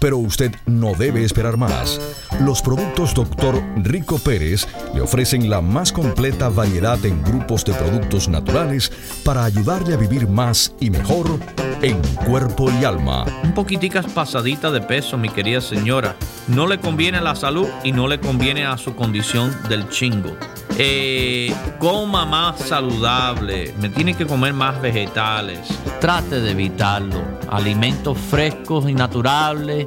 pero 0.00 0.18
usted 0.18 0.52
no 0.66 0.94
debe 0.94 1.24
esperar 1.24 1.56
más. 1.56 2.00
Los 2.40 2.62
productos 2.62 3.14
Dr. 3.14 3.62
Rico 3.76 4.18
Pérez 4.18 4.66
le 4.94 5.02
ofrecen 5.02 5.48
la 5.48 5.60
más 5.60 5.92
completa 5.92 6.48
variedad 6.48 7.04
en 7.04 7.22
grupos 7.22 7.64
de 7.64 7.74
productos 7.74 8.28
naturales 8.28 8.90
para 9.24 9.44
ayudarle 9.44 9.94
a 9.94 9.98
vivir 9.98 10.26
más 10.26 10.74
y 10.80 10.90
mejor 10.90 11.38
en 11.82 12.00
cuerpo 12.26 12.70
y 12.80 12.84
alma. 12.84 13.24
Un 13.44 13.52
poquiticas 13.52 14.06
pasadita 14.06 14.70
de 14.70 14.80
peso, 14.80 15.16
mi 15.16 15.28
querida 15.28 15.60
señora. 15.60 16.16
No 16.48 16.66
le 16.66 16.80
conviene 16.80 17.18
a 17.18 17.22
la 17.22 17.36
salud 17.36 17.68
y 17.84 17.92
no 17.92 18.08
le 18.08 18.18
conviene 18.18 18.66
a 18.66 18.76
su 18.76 18.94
condición 18.96 19.54
del 19.68 19.88
chingo. 19.88 20.36
Eh, 20.82 21.54
coma 21.78 22.24
más 22.24 22.58
saludable, 22.60 23.74
me 23.78 23.90
tiene 23.90 24.14
que 24.14 24.26
comer 24.26 24.54
más 24.54 24.80
vegetales. 24.80 25.58
Trate 26.00 26.40
de 26.40 26.52
evitarlo. 26.52 27.22
Alimentos 27.50 28.16
frescos 28.16 28.88
y 28.88 28.94
naturales, 28.94 29.86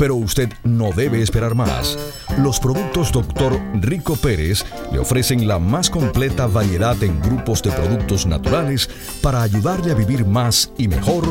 pero 0.00 0.14
usted 0.14 0.48
no 0.64 0.92
debe 0.92 1.20
esperar 1.20 1.54
más. 1.54 1.98
Los 2.38 2.58
productos 2.58 3.12
Dr. 3.12 3.60
Rico 3.74 4.16
Pérez 4.16 4.64
le 4.90 4.98
ofrecen 4.98 5.46
la 5.46 5.58
más 5.58 5.90
completa 5.90 6.46
variedad 6.46 6.96
en 7.02 7.20
grupos 7.20 7.62
de 7.62 7.70
productos 7.70 8.24
naturales 8.24 8.88
para 9.22 9.42
ayudarle 9.42 9.92
a 9.92 9.94
vivir 9.94 10.24
más 10.24 10.72
y 10.78 10.88
mejor 10.88 11.24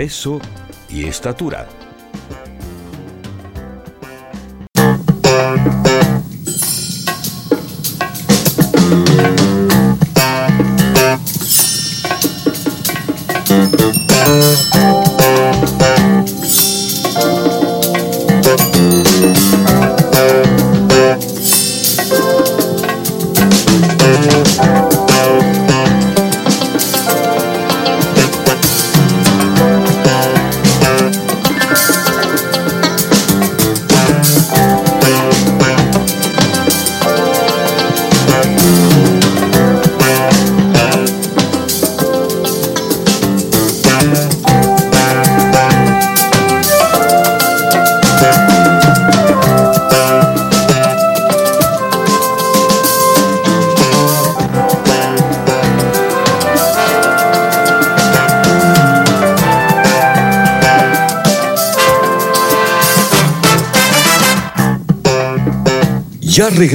peso 0.00 0.40
y 0.88 1.04
estatura. 1.04 1.79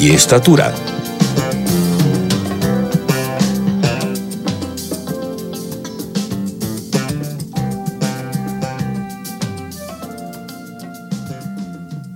y 0.00 0.12
estatura. 0.12 0.72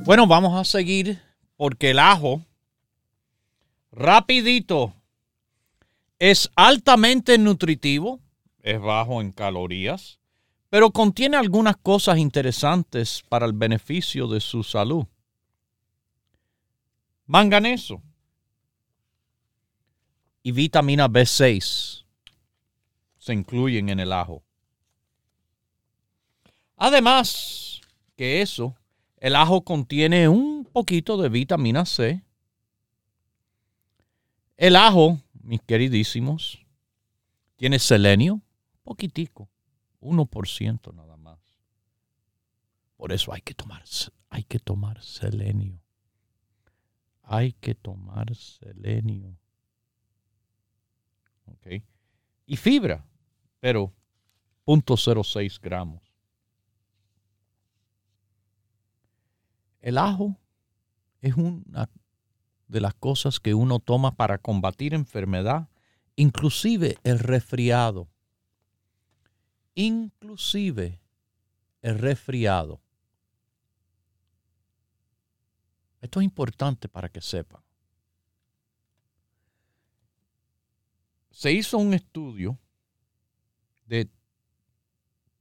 Bueno, 0.04 0.26
vamos 0.26 0.60
a 0.60 0.64
seguir 0.64 1.20
porque 1.56 1.90
el 1.90 1.98
ajo, 1.98 2.42
rapidito, 3.90 4.94
es 6.18 6.50
altamente 6.54 7.36
nutritivo, 7.38 8.20
es 8.60 8.80
bajo 8.80 9.20
en 9.20 9.32
calorías, 9.32 10.20
pero 10.70 10.92
contiene 10.92 11.36
algunas 11.36 11.76
cosas 11.76 12.18
interesantes 12.18 13.24
para 13.28 13.46
el 13.46 13.54
beneficio 13.54 14.28
de 14.28 14.40
su 14.40 14.62
salud. 14.62 15.06
Manganeso 17.32 18.02
y 20.42 20.52
vitamina 20.52 21.08
B6 21.08 22.04
se 23.16 23.32
incluyen 23.32 23.88
en 23.88 24.00
el 24.00 24.12
ajo. 24.12 24.44
Además 26.76 27.80
que 28.16 28.42
eso, 28.42 28.76
el 29.16 29.34
ajo 29.34 29.64
contiene 29.64 30.28
un 30.28 30.66
poquito 30.70 31.16
de 31.16 31.30
vitamina 31.30 31.86
C. 31.86 32.22
El 34.58 34.76
ajo, 34.76 35.18
mis 35.32 35.62
queridísimos, 35.62 36.66
tiene 37.56 37.78
selenio, 37.78 38.42
poquitico, 38.82 39.48
1% 40.02 40.92
nada 40.92 41.16
más. 41.16 41.38
Por 42.98 43.10
eso 43.10 43.32
hay 43.32 43.40
que 43.40 43.54
tomar, 43.54 43.84
hay 44.28 44.44
que 44.44 44.58
tomar 44.58 45.02
selenio. 45.02 45.81
Hay 47.22 47.52
que 47.52 47.74
tomar 47.74 48.34
selenio. 48.34 49.36
¿Ok? 51.46 51.82
Y 52.46 52.56
fibra, 52.56 53.04
pero 53.60 53.92
0.06 54.66 55.60
gramos. 55.60 56.02
El 59.80 59.98
ajo 59.98 60.36
es 61.20 61.34
una 61.36 61.88
de 62.68 62.80
las 62.80 62.94
cosas 62.94 63.40
que 63.40 63.54
uno 63.54 63.78
toma 63.78 64.16
para 64.16 64.38
combatir 64.38 64.94
enfermedad, 64.94 65.68
inclusive 66.16 66.98
el 67.04 67.18
resfriado. 67.18 68.08
Inclusive 69.74 71.00
el 71.80 71.98
resfriado. 71.98 72.81
Esto 76.02 76.20
es 76.20 76.24
importante 76.24 76.88
para 76.88 77.08
que 77.08 77.22
sepan. 77.22 77.62
Se 81.30 81.50
hizo 81.50 81.78
un 81.78 81.94
estudio 81.94 82.58
de 83.86 84.10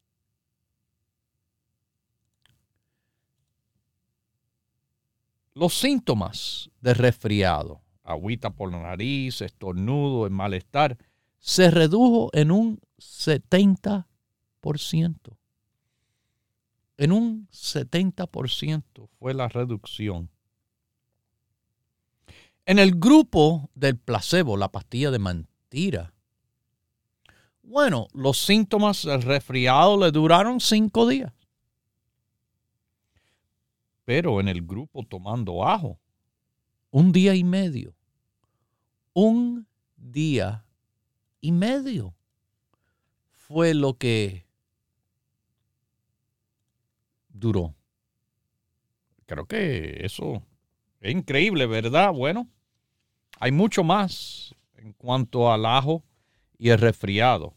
Los 5.54 5.74
síntomas 5.74 6.70
de 6.80 6.94
resfriado, 6.94 7.80
agüita 8.02 8.50
por 8.50 8.72
la 8.72 8.82
nariz, 8.82 9.40
estornudo, 9.40 10.26
el 10.26 10.32
malestar, 10.32 10.98
se 11.38 11.70
redujo 11.70 12.30
en 12.32 12.50
un 12.50 12.80
70%. 12.98 14.04
En 16.96 17.12
un 17.12 17.48
70% 17.50 19.08
fue 19.18 19.34
la 19.34 19.48
reducción. 19.48 20.30
En 22.66 22.78
el 22.78 22.98
grupo 22.98 23.70
del 23.74 23.98
placebo, 23.98 24.56
la 24.56 24.72
pastilla 24.72 25.10
de 25.10 25.18
mentira, 25.18 26.13
bueno, 27.64 28.08
los 28.12 28.38
síntomas 28.38 29.02
del 29.02 29.22
resfriado 29.22 29.98
le 29.98 30.10
duraron 30.10 30.60
cinco 30.60 31.08
días. 31.08 31.32
Pero 34.04 34.40
en 34.40 34.48
el 34.48 34.62
grupo 34.62 35.02
tomando 35.02 35.66
ajo, 35.66 35.98
un 36.90 37.10
día 37.10 37.34
y 37.34 37.42
medio. 37.42 37.94
Un 39.14 39.66
día 39.96 40.64
y 41.40 41.52
medio 41.52 42.14
fue 43.30 43.74
lo 43.74 43.96
que 43.96 44.46
duró. 47.28 47.74
Creo 49.26 49.46
que 49.46 50.04
eso 50.04 50.42
es 51.00 51.12
increíble, 51.12 51.66
¿verdad? 51.66 52.12
Bueno, 52.12 52.48
hay 53.40 53.52
mucho 53.52 53.82
más 53.82 54.54
en 54.76 54.92
cuanto 54.92 55.50
al 55.50 55.64
ajo 55.64 56.04
y 56.58 56.70
el 56.70 56.78
resfriado. 56.78 57.54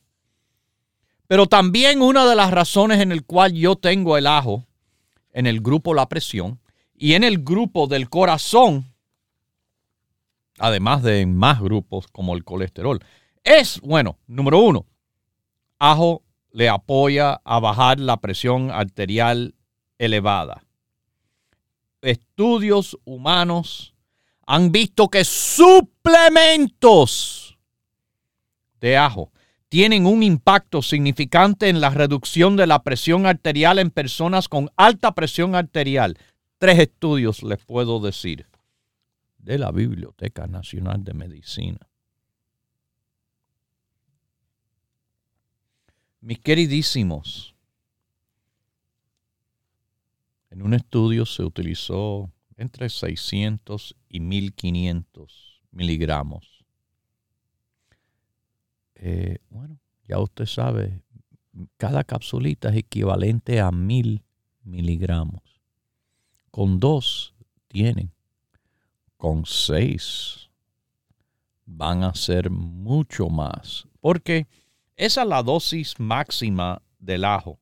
Pero 1.28 1.48
también 1.48 2.02
una 2.02 2.26
de 2.26 2.36
las 2.36 2.52
razones 2.52 3.02
en 3.02 3.12
el 3.12 3.26
cual 3.26 3.54
yo 3.54 3.76
tengo 3.76 4.18
el 4.18 4.28
ajo 4.28 4.66
en 5.34 5.46
el 5.46 5.62
grupo 5.62 5.94
La 5.94 6.08
Presión 6.08 6.60
y 6.96 7.14
en 7.14 7.24
el 7.24 7.44
grupo 7.44 7.88
del 7.88 8.10
corazón, 8.10 8.94
además 10.58 11.04
de 11.04 11.22
en 11.22 11.36
más 11.36 11.62
grupos 11.62 12.08
como 12.08 12.36
el 12.36 12.44
colesterol, 12.44 13.00
es, 13.44 13.80
bueno, 13.82 14.18
número 14.28 14.60
uno, 14.60 14.86
ajo 15.80 16.24
le 16.52 16.70
apoya 16.70 17.42
a 17.44 17.60
bajar 17.60 18.00
la 18.00 18.18
presión 18.18 18.72
arterial 18.72 19.54
elevada. 20.00 20.64
Estudios 22.02 22.98
humanos 23.06 23.94
han 24.46 24.72
visto 24.72 25.10
que 25.10 25.24
suplementos 25.24 27.47
de 28.80 28.98
ajo 28.98 29.32
tienen 29.70 30.06
un 30.06 30.24
impacto 30.24 30.82
significante 30.82 31.70
en 31.70 31.82
la 31.82 31.90
reducción 31.90 32.56
de 32.56 32.68
la 32.68 32.84
presión 32.84 33.26
arterial 33.26 33.80
en 33.80 33.92
personas 33.92 34.48
con 34.48 34.70
alta 34.78 35.14
presión 35.14 35.56
arterial. 35.56 36.18
Tres 36.58 36.80
estudios 36.80 37.44
les 37.44 37.64
puedo 37.64 38.00
decir 38.00 38.48
de 39.38 39.58
la 39.58 39.72
Biblioteca 39.72 40.48
Nacional 40.48 41.04
de 41.04 41.14
Medicina. 41.14 41.80
Mis 46.22 46.40
queridísimos, 46.40 47.56
en 50.50 50.62
un 50.62 50.74
estudio 50.74 51.26
se 51.26 51.44
utilizó 51.44 52.32
entre 52.58 52.90
600 52.90 53.96
y 54.10 54.20
1500 54.20 55.62
miligramos. 55.72 56.57
Eh, 59.00 59.38
bueno, 59.50 59.78
ya 60.08 60.20
usted 60.20 60.46
sabe, 60.46 61.02
cada 61.78 62.04
capsulita 62.04 62.70
es 62.70 62.78
equivalente 62.78 63.60
a 63.60 63.72
1000 63.72 64.24
miligramos. 64.64 65.42
Con 66.52 66.80
dos 66.80 67.36
tienen, 67.68 68.12
con 69.18 69.46
seis 69.46 70.50
van 71.66 72.04
a 72.04 72.16
ser 72.16 72.50
mucho 72.50 73.30
más. 73.30 73.88
Porque 74.00 74.48
esa 74.96 75.22
es 75.22 75.28
la 75.28 75.44
dosis 75.44 76.00
máxima 76.00 76.82
del 76.98 77.26
ajo. 77.26 77.60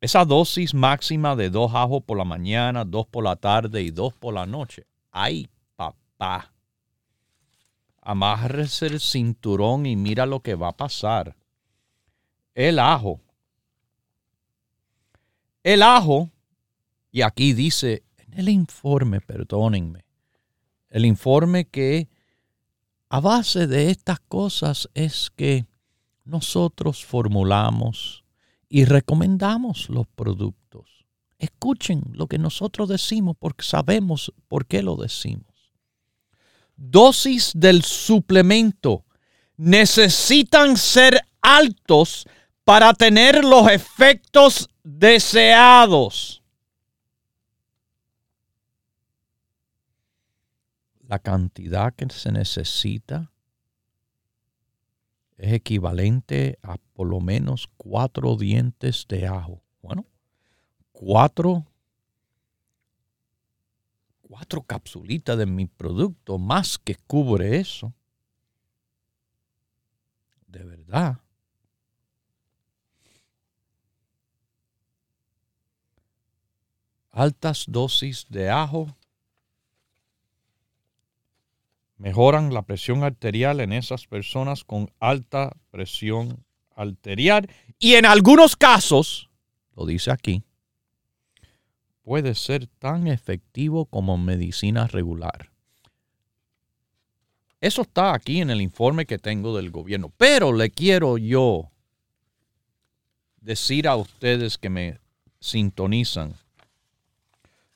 Esa 0.00 0.24
dosis 0.24 0.74
máxima 0.74 1.34
de 1.34 1.48
dos 1.48 1.72
ajos 1.74 2.02
por 2.04 2.18
la 2.18 2.24
mañana, 2.24 2.84
dos 2.84 3.06
por 3.06 3.24
la 3.24 3.36
tarde 3.36 3.80
y 3.80 3.90
dos 3.90 4.12
por 4.12 4.34
la 4.34 4.44
noche. 4.44 4.86
¡Ay, 5.10 5.48
papá! 5.76 6.53
Amárrese 8.04 8.86
el 8.86 9.00
cinturón 9.00 9.86
y 9.86 9.96
mira 9.96 10.26
lo 10.26 10.40
que 10.40 10.54
va 10.54 10.68
a 10.68 10.76
pasar. 10.76 11.34
El 12.54 12.78
ajo. 12.78 13.20
El 15.62 15.82
ajo, 15.82 16.30
y 17.10 17.22
aquí 17.22 17.54
dice 17.54 18.04
en 18.18 18.38
el 18.38 18.50
informe, 18.50 19.22
perdónenme, 19.22 20.04
el 20.90 21.06
informe 21.06 21.64
que 21.64 22.10
a 23.08 23.20
base 23.20 23.66
de 23.66 23.90
estas 23.90 24.20
cosas 24.20 24.90
es 24.92 25.30
que 25.34 25.64
nosotros 26.24 27.04
formulamos 27.04 28.24
y 28.68 28.84
recomendamos 28.84 29.88
los 29.88 30.06
productos. 30.08 31.06
Escuchen 31.38 32.02
lo 32.12 32.26
que 32.26 32.38
nosotros 32.38 32.90
decimos 32.90 33.34
porque 33.38 33.64
sabemos 33.64 34.30
por 34.46 34.66
qué 34.66 34.82
lo 34.82 34.96
decimos. 34.96 35.53
Dosis 36.76 37.52
del 37.54 37.82
suplemento 37.82 39.04
necesitan 39.56 40.76
ser 40.76 41.20
altos 41.40 42.26
para 42.64 42.92
tener 42.94 43.44
los 43.44 43.70
efectos 43.70 44.68
deseados. 44.82 46.42
La 51.06 51.18
cantidad 51.18 51.94
que 51.94 52.08
se 52.08 52.32
necesita 52.32 53.30
es 55.36 55.52
equivalente 55.52 56.58
a 56.62 56.76
por 56.94 57.08
lo 57.08 57.20
menos 57.20 57.68
cuatro 57.76 58.36
dientes 58.36 59.04
de 59.08 59.26
ajo. 59.26 59.62
Bueno, 59.82 60.06
cuatro, 60.92 61.66
cuatro 64.34 64.62
capsulitas 64.62 65.38
de 65.38 65.46
mi 65.46 65.66
producto 65.66 66.38
más 66.38 66.76
que 66.76 66.96
cubre 66.96 67.58
eso. 67.58 67.94
De 70.48 70.64
verdad. 70.64 71.20
Altas 77.12 77.66
dosis 77.68 78.26
de 78.28 78.50
ajo 78.50 78.88
mejoran 81.96 82.52
la 82.52 82.62
presión 82.62 83.04
arterial 83.04 83.60
en 83.60 83.72
esas 83.72 84.08
personas 84.08 84.64
con 84.64 84.90
alta 84.98 85.56
presión 85.70 86.44
arterial 86.74 87.48
y 87.78 87.94
en 87.94 88.04
algunos 88.04 88.56
casos, 88.56 89.30
lo 89.76 89.86
dice 89.86 90.10
aquí, 90.10 90.42
puede 92.04 92.36
ser 92.36 92.68
tan 92.68 93.08
efectivo 93.08 93.86
como 93.86 94.16
medicina 94.16 94.86
regular. 94.86 95.50
Eso 97.60 97.82
está 97.82 98.14
aquí 98.14 98.40
en 98.40 98.50
el 98.50 98.60
informe 98.60 99.06
que 99.06 99.18
tengo 99.18 99.56
del 99.56 99.72
gobierno, 99.72 100.12
pero 100.16 100.52
le 100.52 100.70
quiero 100.70 101.18
yo 101.18 101.70
decir 103.40 103.88
a 103.88 103.96
ustedes 103.96 104.58
que 104.58 104.70
me 104.70 104.98
sintonizan 105.40 106.34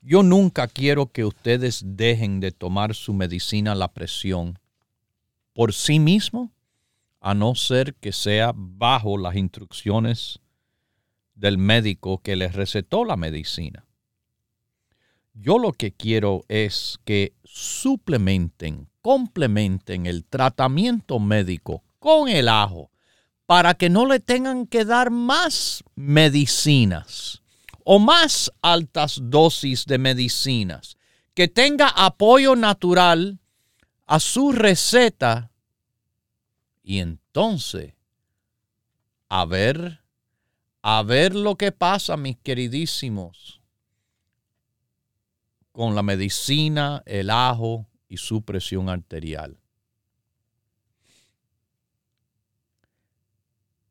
yo 0.09 0.23
nunca 0.23 0.69
quiero 0.69 1.13
que 1.13 1.25
ustedes 1.25 1.83
dejen 1.85 2.41
de 2.41 2.53
tomar 2.53 2.95
su 2.95 3.13
medicina 3.13 3.75
la 3.75 3.93
presión 3.93 4.59
por 5.53 5.75
sí 5.75 5.99
mismo, 5.99 6.53
a 7.21 7.35
no 7.35 7.57
ser 7.57 7.95
que 7.95 8.13
sea 8.13 8.53
bajo 8.55 9.19
las 9.19 9.35
instrucciones 9.35 10.39
del 11.35 11.59
médico 11.59 12.23
que 12.23 12.37
les 12.37 12.55
recetó 12.55 13.05
la 13.05 13.17
medicina. 13.17 13.85
Yo 15.41 15.59
lo 15.59 15.73
que 15.73 15.93
quiero 15.93 16.45
es 16.49 16.99
que 17.05 17.33
suplementen, 17.45 18.89
complementen 19.01 20.07
el 20.07 20.25
tratamiento 20.25 21.21
médico 21.21 21.85
con 22.01 22.29
el 22.29 22.49
ajo 22.49 22.91
para 23.47 23.75
que 23.75 23.89
no 23.89 24.05
le 24.05 24.19
tengan 24.19 24.67
que 24.67 24.85
dar 24.85 25.11
más 25.11 25.85
medicinas 25.95 27.41
o 27.85 28.01
más 28.01 28.53
altas 28.63 29.21
dosis 29.23 29.87
de 29.87 29.99
medicinas, 29.99 30.97
que 31.35 31.47
tenga 31.47 31.89
apoyo 31.89 32.57
natural 32.57 33.39
a 34.07 34.19
su 34.19 34.53
receta 34.53 35.53
y 36.83 36.99
entonces 36.99 37.95
a 39.29 39.45
ver, 39.45 40.01
a 40.83 41.03
ver 41.05 41.35
lo 41.35 41.57
que 41.57 41.71
pasa, 41.71 42.17
mis 42.17 42.37
queridísimos, 42.39 43.58
con 45.79 45.95
la 45.95 46.03
medicina, 46.03 47.05
el 47.07 47.31
ajo 47.31 47.87
y 48.09 48.17
su 48.17 48.43
presión 48.43 48.89
arterial. 48.89 49.61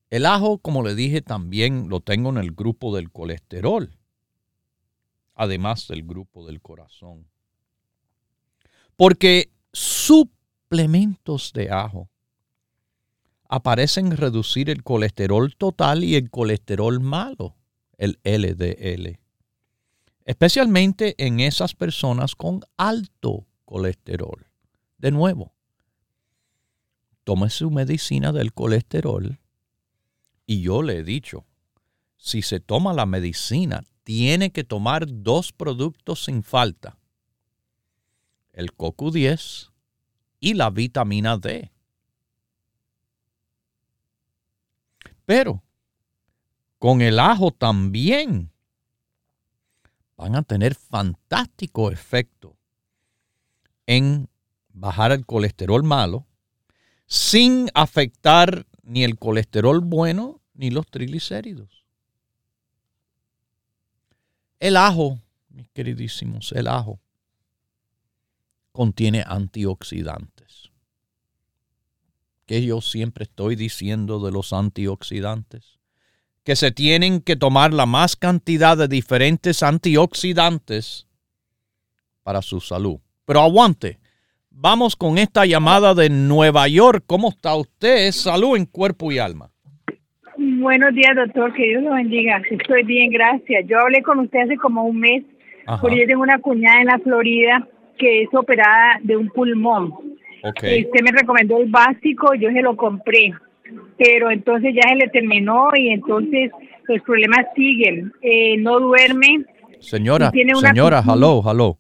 El 0.10 0.26
ajo, 0.26 0.58
como 0.58 0.84
le 0.84 0.96
dije, 0.96 1.22
también 1.22 1.88
lo 1.88 2.02
tengo 2.02 2.30
en 2.32 2.40
el 2.40 2.52
grupo 2.52 2.94
del 2.94 3.10
colesterol, 3.10 3.98
además 5.34 5.88
del 5.88 6.04
grupo 6.04 6.46
del 6.46 6.60
corazón. 6.60 7.26
Porque 8.98 9.50
suplementos 9.72 11.54
de 11.54 11.72
ajo 11.72 12.10
aparecen 13.48 14.12
reducir 14.18 14.70
el 14.70 14.84
colesterol 14.84 15.56
total 15.56 16.04
y 16.04 16.16
el 16.16 16.30
colesterol 16.32 17.00
malo, 17.00 17.56
el 17.98 18.20
LDL, 18.26 19.22
especialmente 20.28 21.16
en 21.26 21.40
esas 21.40 21.74
personas 21.74 22.36
con 22.36 22.60
alto 22.76 23.48
colesterol. 23.64 24.46
De 24.98 25.10
nuevo, 25.10 25.54
tome 27.24 27.50
su 27.50 27.72
medicina 27.72 28.34
del 28.34 28.54
colesterol 28.54 29.40
y 30.46 30.62
yo 30.62 30.84
le 30.84 30.98
he 30.98 31.04
dicho, 31.04 31.46
si 32.18 32.42
se 32.42 32.60
toma 32.60 32.92
la 32.94 33.06
medicina, 33.06 33.86
tiene 34.04 34.52
que 34.52 34.66
tomar 34.66 35.06
dos 35.08 35.54
productos 35.54 36.26
sin 36.26 36.44
falta. 36.44 37.00
El 38.52 38.76
CoQ10 38.76 39.72
y 40.42 40.56
la 40.56 40.70
vitamina 40.72 41.38
D. 41.38 41.72
Pero 45.24 45.64
con 46.80 47.02
el 47.02 47.18
ajo 47.18 47.52
también 47.52 48.52
van 50.18 50.36
a 50.36 50.42
tener 50.44 50.76
fantástico 50.76 51.92
efecto 51.92 52.58
en 53.86 54.28
bajar 54.74 55.12
el 55.12 55.26
colesterol 55.26 55.84
malo 55.84 56.26
sin 57.06 57.70
afectar 57.74 58.66
ni 58.84 59.04
el 59.04 59.18
colesterol 59.18 59.80
bueno 59.82 60.42
ni 60.54 60.72
los 60.72 60.88
triglicéridos. 60.88 61.86
El 64.60 64.76
ajo, 64.76 65.20
mis 65.50 65.70
queridísimos, 65.70 66.52
el 66.52 66.68
ajo 66.68 67.00
contiene 68.72 69.24
antioxidantes. 69.26 70.72
Que 72.46 72.66
yo 72.66 72.82
siempre 72.82 73.26
estoy 73.26 73.56
diciendo 73.56 74.20
de 74.20 74.32
los 74.32 74.54
antioxidantes. 74.54 75.77
Que 76.48 76.56
se 76.56 76.72
tienen 76.72 77.22
que 77.22 77.36
tomar 77.36 77.74
la 77.74 77.86
más 77.86 78.16
cantidad 78.16 78.76
de 78.76 78.88
diferentes 78.88 79.62
antioxidantes 79.62 81.06
para 82.24 82.42
su 82.42 82.60
salud. 82.62 83.00
Pero 83.26 83.42
aguante, 83.42 84.00
Vamos 84.60 84.96
con 84.96 85.20
esta 85.20 85.46
llamada 85.46 85.94
de 85.94 86.10
Nueva 86.10 86.68
York. 86.68 87.04
¿Cómo 87.06 87.30
está 87.30 87.56
usted? 87.56 88.10
Salud 88.10 88.58
en 88.58 88.66
cuerpo 88.66 89.12
y 89.12 89.20
alma. 89.20 89.52
Buenos 90.36 90.96
días, 90.96 91.16
doctor. 91.16 91.54
Que 91.54 91.68
Dios 91.68 91.84
lo 91.84 91.94
bendiga. 91.94 92.42
Estoy 92.50 92.82
bien, 92.82 93.12
gracias. 93.12 93.68
Yo 93.68 93.78
hablé 93.80 94.02
con 94.02 94.18
usted 94.18 94.40
hace 94.40 94.58
como 94.58 94.84
un 94.86 95.00
mes, 95.00 95.24
porque 95.80 96.00
yo 96.00 96.08
tengo 96.08 96.24
una 96.24 96.40
cuñada 96.40 96.82
en 96.82 96.88
la 96.88 96.98
Florida 96.98 97.68
que 98.00 98.24
es 98.24 98.30
operada 98.34 99.00
de 99.04 99.16
un 99.16 99.30
pulmón. 99.30 99.94
Okay. 100.44 100.86
Usted 100.86 101.02
me 101.04 101.12
recomendó 101.12 101.60
el 101.60 101.70
básico, 101.70 102.34
yo 102.34 102.50
se 102.50 102.62
lo 102.64 102.76
compré, 102.76 103.34
pero 103.98 104.32
entonces 104.32 104.74
ya 104.76 104.90
se 104.90 104.96
le 104.96 105.10
terminó 105.10 105.70
y 105.76 105.90
entonces 105.90 106.52
los 106.88 107.02
problemas 107.02 107.46
siguen. 107.56 108.14
Eh, 108.22 108.58
no 108.58 108.80
duerme. 108.80 109.46
Señora, 109.80 110.32
señora, 110.62 111.04
hello, 111.06 111.42
hello. 111.46 111.78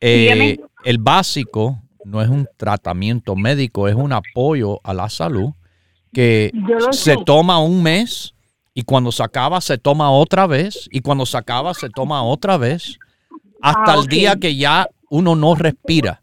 Eh, 0.00 0.58
el 0.84 0.98
básico 0.98 1.78
no 2.04 2.22
es 2.22 2.28
un 2.28 2.48
tratamiento 2.56 3.36
médico, 3.36 3.88
es 3.88 3.94
un 3.94 4.12
apoyo 4.12 4.80
a 4.84 4.94
la 4.94 5.08
salud 5.08 5.50
que 6.12 6.52
se 6.90 7.16
toma 7.24 7.62
un 7.62 7.82
mes 7.82 8.34
y 8.74 8.82
cuando 8.82 9.12
se 9.12 9.22
acaba 9.22 9.60
se 9.60 9.78
toma 9.78 10.10
otra 10.10 10.46
vez 10.46 10.88
y 10.90 11.00
cuando 11.00 11.26
se 11.26 11.36
acaba 11.36 11.74
se 11.74 11.88
toma 11.88 12.22
otra 12.22 12.56
vez 12.58 12.98
hasta 13.60 13.92
ah, 13.92 13.96
el 14.00 14.06
día 14.06 14.36
que 14.36 14.56
ya 14.56 14.88
uno 15.08 15.36
no 15.36 15.54
respira, 15.54 16.21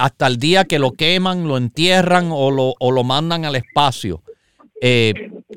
hasta 0.00 0.26
el 0.26 0.38
día 0.38 0.64
que 0.64 0.78
lo 0.78 0.92
queman, 0.92 1.46
lo 1.46 1.56
entierran 1.56 2.30
o 2.32 2.50
lo, 2.50 2.74
o 2.78 2.90
lo 2.90 3.04
mandan 3.04 3.44
al 3.44 3.56
espacio. 3.56 4.22
Eh, 4.80 5.12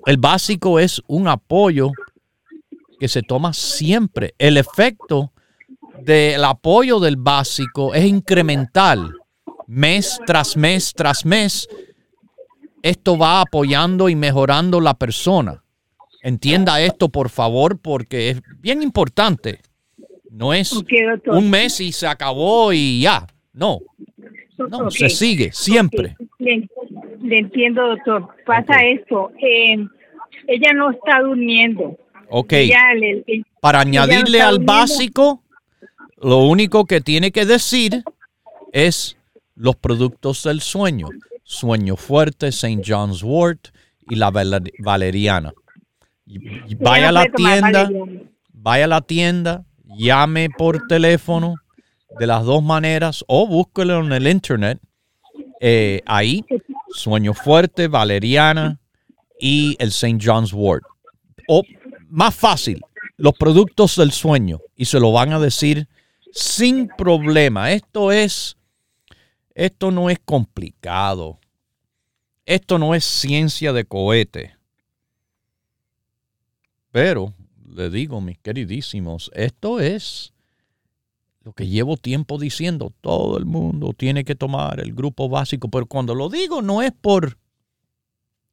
el 0.05 0.17
básico 0.17 0.79
es 0.79 1.01
un 1.07 1.27
apoyo 1.27 1.91
que 2.99 3.07
se 3.07 3.21
toma 3.21 3.53
siempre. 3.53 4.33
El 4.37 4.57
efecto 4.57 5.31
del 5.99 6.43
apoyo 6.43 6.99
del 6.99 7.15
básico 7.17 7.93
es 7.93 8.05
incremental 8.05 9.13
mes 9.67 10.19
tras 10.25 10.57
mes 10.57 10.93
tras 10.93 11.25
mes, 11.25 11.67
esto 12.81 13.17
va 13.17 13.41
apoyando 13.41 14.09
y 14.09 14.15
mejorando 14.15 14.79
la 14.81 14.93
persona. 14.93 15.63
Entienda 16.21 16.81
esto, 16.81 17.09
por 17.09 17.29
favor, 17.29 17.79
porque 17.79 18.29
es 18.29 18.41
bien 18.59 18.81
importante. 18.81 19.59
No 20.29 20.53
es 20.53 20.73
un 21.27 21.49
mes 21.49 21.79
y 21.79 21.91
se 21.91 22.07
acabó 22.07 22.73
y 22.73 23.01
ya. 23.01 23.27
No. 23.53 23.79
No, 24.57 24.91
se 24.91 25.09
sigue 25.09 25.51
siempre. 25.51 26.15
Le, 26.39 26.67
entiendo, 27.21 27.87
doctor. 27.87 28.27
Pasa 28.45 28.83
esto. 28.83 29.31
Eh, 29.39 29.77
ella 30.47 30.73
no 30.73 30.91
está 30.91 31.21
durmiendo. 31.21 31.97
Ok. 32.29 32.53
Para 33.61 33.81
añadirle 33.81 34.41
al 34.41 34.59
básico, 34.59 35.43
lo 36.21 36.39
único 36.39 36.85
que 36.85 37.01
tiene 37.01 37.31
que 37.31 37.45
decir 37.45 38.03
es 38.71 39.17
los 39.55 39.75
productos 39.75 40.43
del 40.43 40.61
sueño. 40.61 41.07
Sueño 41.43 41.95
fuerte, 41.95 42.47
St. 42.47 42.81
John's 42.85 43.23
Wort 43.23 43.69
y 44.09 44.15
la 44.15 44.31
valeriana. 44.79 45.53
Vaya 46.79 47.09
a 47.09 47.11
la 47.11 47.25
tienda, 47.25 47.89
vaya 48.53 48.85
a 48.85 48.87
la 48.87 49.01
tienda, 49.01 49.65
llame 49.97 50.49
por 50.49 50.87
teléfono 50.87 51.55
de 52.19 52.27
las 52.27 52.43
dos 52.45 52.63
maneras 52.63 53.23
o 53.27 53.47
búsquelo 53.47 54.05
en 54.05 54.11
el 54.11 54.27
internet. 54.27 54.79
Eh, 55.59 56.01
ahí, 56.05 56.45
Sueño 56.89 57.33
Fuerte, 57.33 57.87
Valeriana 57.87 58.79
y 59.39 59.75
el 59.79 59.89
St. 59.89 60.19
John's 60.21 60.53
Wort. 60.53 60.83
O 61.47 61.63
más 62.09 62.35
fácil, 62.35 62.81
los 63.17 63.33
productos 63.33 63.95
del 63.95 64.11
sueño 64.11 64.59
y 64.75 64.85
se 64.85 64.99
lo 64.99 65.11
van 65.11 65.33
a 65.33 65.39
decir 65.39 65.87
sin 66.31 66.87
problema. 66.87 67.71
Esto 67.71 68.11
es, 68.11 68.57
esto 69.53 69.91
no 69.91 70.09
es 70.09 70.19
complicado. 70.23 71.39
Esto 72.45 72.77
no 72.77 72.93
es 72.93 73.05
ciencia 73.05 73.71
de 73.71 73.85
cohete. 73.85 74.57
Pero, 76.91 77.33
le 77.73 77.89
digo, 77.89 78.19
mis 78.19 78.37
queridísimos, 78.37 79.31
esto 79.33 79.79
es 79.79 80.32
lo 81.43 81.53
que 81.53 81.67
llevo 81.67 81.97
tiempo 81.97 82.37
diciendo. 82.37 82.93
Todo 83.01 83.37
el 83.37 83.45
mundo 83.45 83.93
tiene 83.93 84.23
que 84.23 84.35
tomar 84.35 84.79
el 84.79 84.93
grupo 84.93 85.29
básico, 85.29 85.69
pero 85.69 85.85
cuando 85.85 86.15
lo 86.15 86.29
digo 86.29 86.61
no 86.61 86.81
es 86.81 86.91
por 86.93 87.37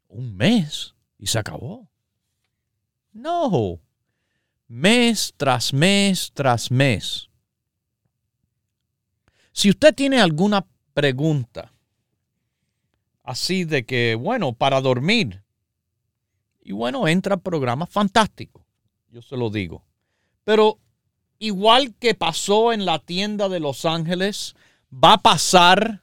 un 0.08 0.36
mes 0.36 0.94
y 1.18 1.28
se 1.28 1.38
acabó. 1.38 1.88
No, 3.12 3.80
mes 4.66 5.32
tras 5.36 5.72
mes 5.72 6.32
tras 6.34 6.70
mes. 6.70 7.28
Si 9.52 9.70
usted 9.70 9.94
tiene 9.94 10.20
alguna 10.20 10.66
pregunta, 10.94 11.72
así 13.22 13.64
de 13.64 13.84
que, 13.84 14.14
bueno, 14.14 14.52
para 14.52 14.80
dormir, 14.80 15.42
y 16.62 16.72
bueno, 16.72 17.08
entra 17.08 17.36
programa 17.36 17.86
fantástico, 17.86 18.64
yo 19.10 19.22
se 19.22 19.36
lo 19.36 19.50
digo. 19.50 19.84
Pero 20.44 20.78
igual 21.40 21.94
que 21.98 22.14
pasó 22.14 22.72
en 22.72 22.84
la 22.84 23.00
tienda 23.00 23.48
de 23.48 23.58
Los 23.58 23.84
Ángeles, 23.84 24.54
va 24.92 25.14
a 25.14 25.22
pasar 25.22 26.02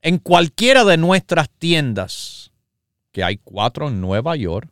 en 0.00 0.18
cualquiera 0.18 0.84
de 0.84 0.96
nuestras 0.96 1.50
tiendas, 1.50 2.52
que 3.12 3.24
hay 3.24 3.36
cuatro 3.36 3.88
en 3.88 4.00
Nueva 4.00 4.36
York, 4.36 4.70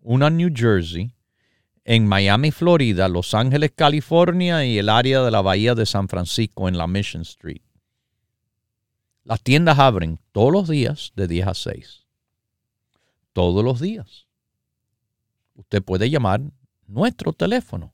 una 0.00 0.28
en 0.28 0.38
New 0.38 0.50
Jersey, 0.52 1.14
en 1.84 2.06
Miami, 2.06 2.50
Florida, 2.50 3.08
Los 3.08 3.34
Ángeles, 3.34 3.72
California 3.74 4.64
y 4.64 4.78
el 4.78 4.88
área 4.88 5.22
de 5.22 5.30
la 5.30 5.42
Bahía 5.42 5.74
de 5.74 5.84
San 5.84 6.08
Francisco 6.08 6.68
en 6.68 6.78
la 6.78 6.86
Mission 6.86 7.22
Street. 7.22 7.62
Las 9.24 9.42
tiendas 9.42 9.78
abren 9.78 10.18
todos 10.32 10.52
los 10.52 10.68
días 10.68 11.12
de 11.14 11.28
10 11.28 11.46
a 11.46 11.54
6. 11.54 12.06
Todos 13.32 13.64
los 13.64 13.80
días. 13.80 14.26
Usted 15.54 15.82
puede 15.82 16.08
llamar 16.08 16.40
nuestro 16.86 17.32
teléfono, 17.32 17.91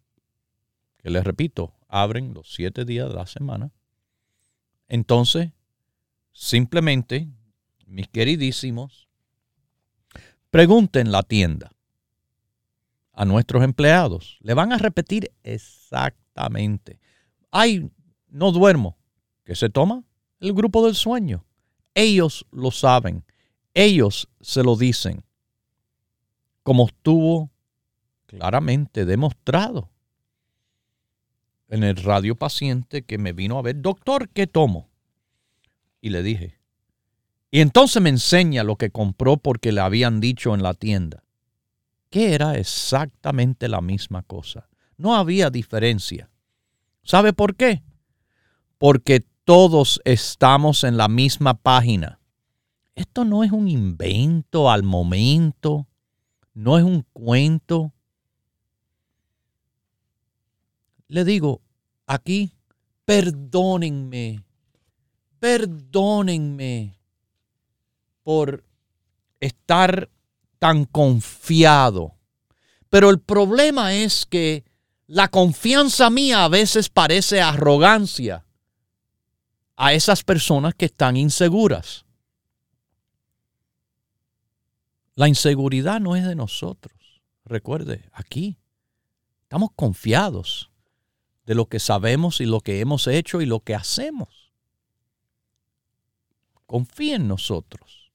que 0.98 1.10
les 1.10 1.24
repito, 1.24 1.74
abren 1.88 2.34
los 2.34 2.54
siete 2.54 2.86
días 2.86 3.10
de 3.10 3.16
la 3.16 3.26
semana, 3.26 3.72
entonces 4.88 5.52
simplemente, 6.32 7.28
mis 7.88 8.08
queridísimos, 8.08 9.08
pregunten 10.52 11.12
la 11.12 11.24
tienda 11.24 11.72
a 13.14 13.26
nuestros 13.26 13.64
empleados. 13.64 14.38
Le 14.42 14.54
van 14.54 14.72
a 14.72 14.78
repetir 14.78 15.32
exactamente. 15.42 17.00
Ay, 17.50 17.90
no 18.28 18.52
duermo. 18.52 18.98
¿Qué 19.44 19.56
se 19.56 19.70
toma? 19.70 20.04
El 20.40 20.54
grupo 20.54 20.86
del 20.86 20.94
sueño. 20.94 21.47
Ellos 21.98 22.46
lo 22.52 22.70
saben. 22.70 23.26
Ellos 23.74 24.30
se 24.40 24.62
lo 24.62 24.76
dicen. 24.76 25.24
Como 26.62 26.86
estuvo 26.86 27.50
claramente 28.28 29.04
demostrado 29.04 29.90
en 31.70 31.84
el 31.84 31.96
radio 31.96 32.36
paciente 32.36 33.02
que 33.02 33.18
me 33.18 33.34
vino 33.34 33.58
a 33.58 33.64
ver, 33.64 33.82
doctor, 33.82 34.30
¿qué 34.30 34.46
tomo? 34.46 34.90
Y 36.00 36.10
le 36.12 36.22
dije. 36.22 36.60
Y 37.50 37.62
entonces 37.62 38.00
me 38.00 38.10
enseña 38.10 38.64
lo 38.64 38.76
que 38.76 38.92
compró 38.92 39.38
porque 39.38 39.72
le 39.72 39.82
habían 39.82 40.20
dicho 40.20 40.54
en 40.54 40.62
la 40.62 40.76
tienda 40.76 41.24
que 42.12 42.36
era 42.36 42.60
exactamente 42.60 43.68
la 43.68 43.82
misma 43.82 44.22
cosa. 44.22 44.70
No 44.98 45.16
había 45.16 45.50
diferencia. 45.50 46.30
¿Sabe 47.02 47.34
por 47.34 47.56
qué? 47.56 47.82
Porque 48.78 49.26
todos 49.48 50.02
estamos 50.04 50.84
en 50.84 50.98
la 50.98 51.08
misma 51.08 51.54
página. 51.54 52.20
Esto 52.96 53.24
no 53.24 53.46
es 53.46 53.54
un 53.54 53.70
invento 53.70 54.70
al 54.70 54.84
momento, 54.84 55.88
no 56.54 56.78
es 56.78 56.84
un 56.84 57.06
cuento. 57.14 57.94
Le 61.08 61.24
digo, 61.24 61.62
aquí, 62.08 62.52
perdónenme, 63.06 64.44
perdónenme 65.40 67.00
por 68.24 68.66
estar 69.40 70.10
tan 70.60 70.84
confiado. 70.84 72.16
Pero 72.90 73.10
el 73.10 73.22
problema 73.22 73.94
es 73.94 74.26
que 74.26 74.66
la 75.06 75.30
confianza 75.30 76.10
mía 76.10 76.44
a 76.44 76.50
veces 76.50 76.90
parece 76.90 77.40
arrogancia 77.40 78.44
a 79.78 79.94
esas 79.94 80.24
personas 80.24 80.74
que 80.76 80.86
están 80.86 81.16
inseguras. 81.16 82.06
La 85.16 85.28
inseguridad 85.28 86.02
no 86.02 86.16
es 86.16 86.26
de 86.26 86.36
nosotros. 86.36 87.22
Recuerde, 87.46 88.10
aquí 88.12 88.58
estamos 89.44 89.70
confiados 89.76 90.70
de 91.46 91.56
lo 91.56 91.68
que 91.68 91.80
sabemos 91.80 92.42
y 92.42 92.46
lo 92.46 92.60
que 92.60 92.82
hemos 92.82 93.08
hecho 93.08 93.40
y 93.40 93.46
lo 93.46 93.62
que 93.62 93.76
hacemos. 93.76 94.52
Confíe 96.66 97.16
en 97.16 97.28
nosotros 97.28 98.12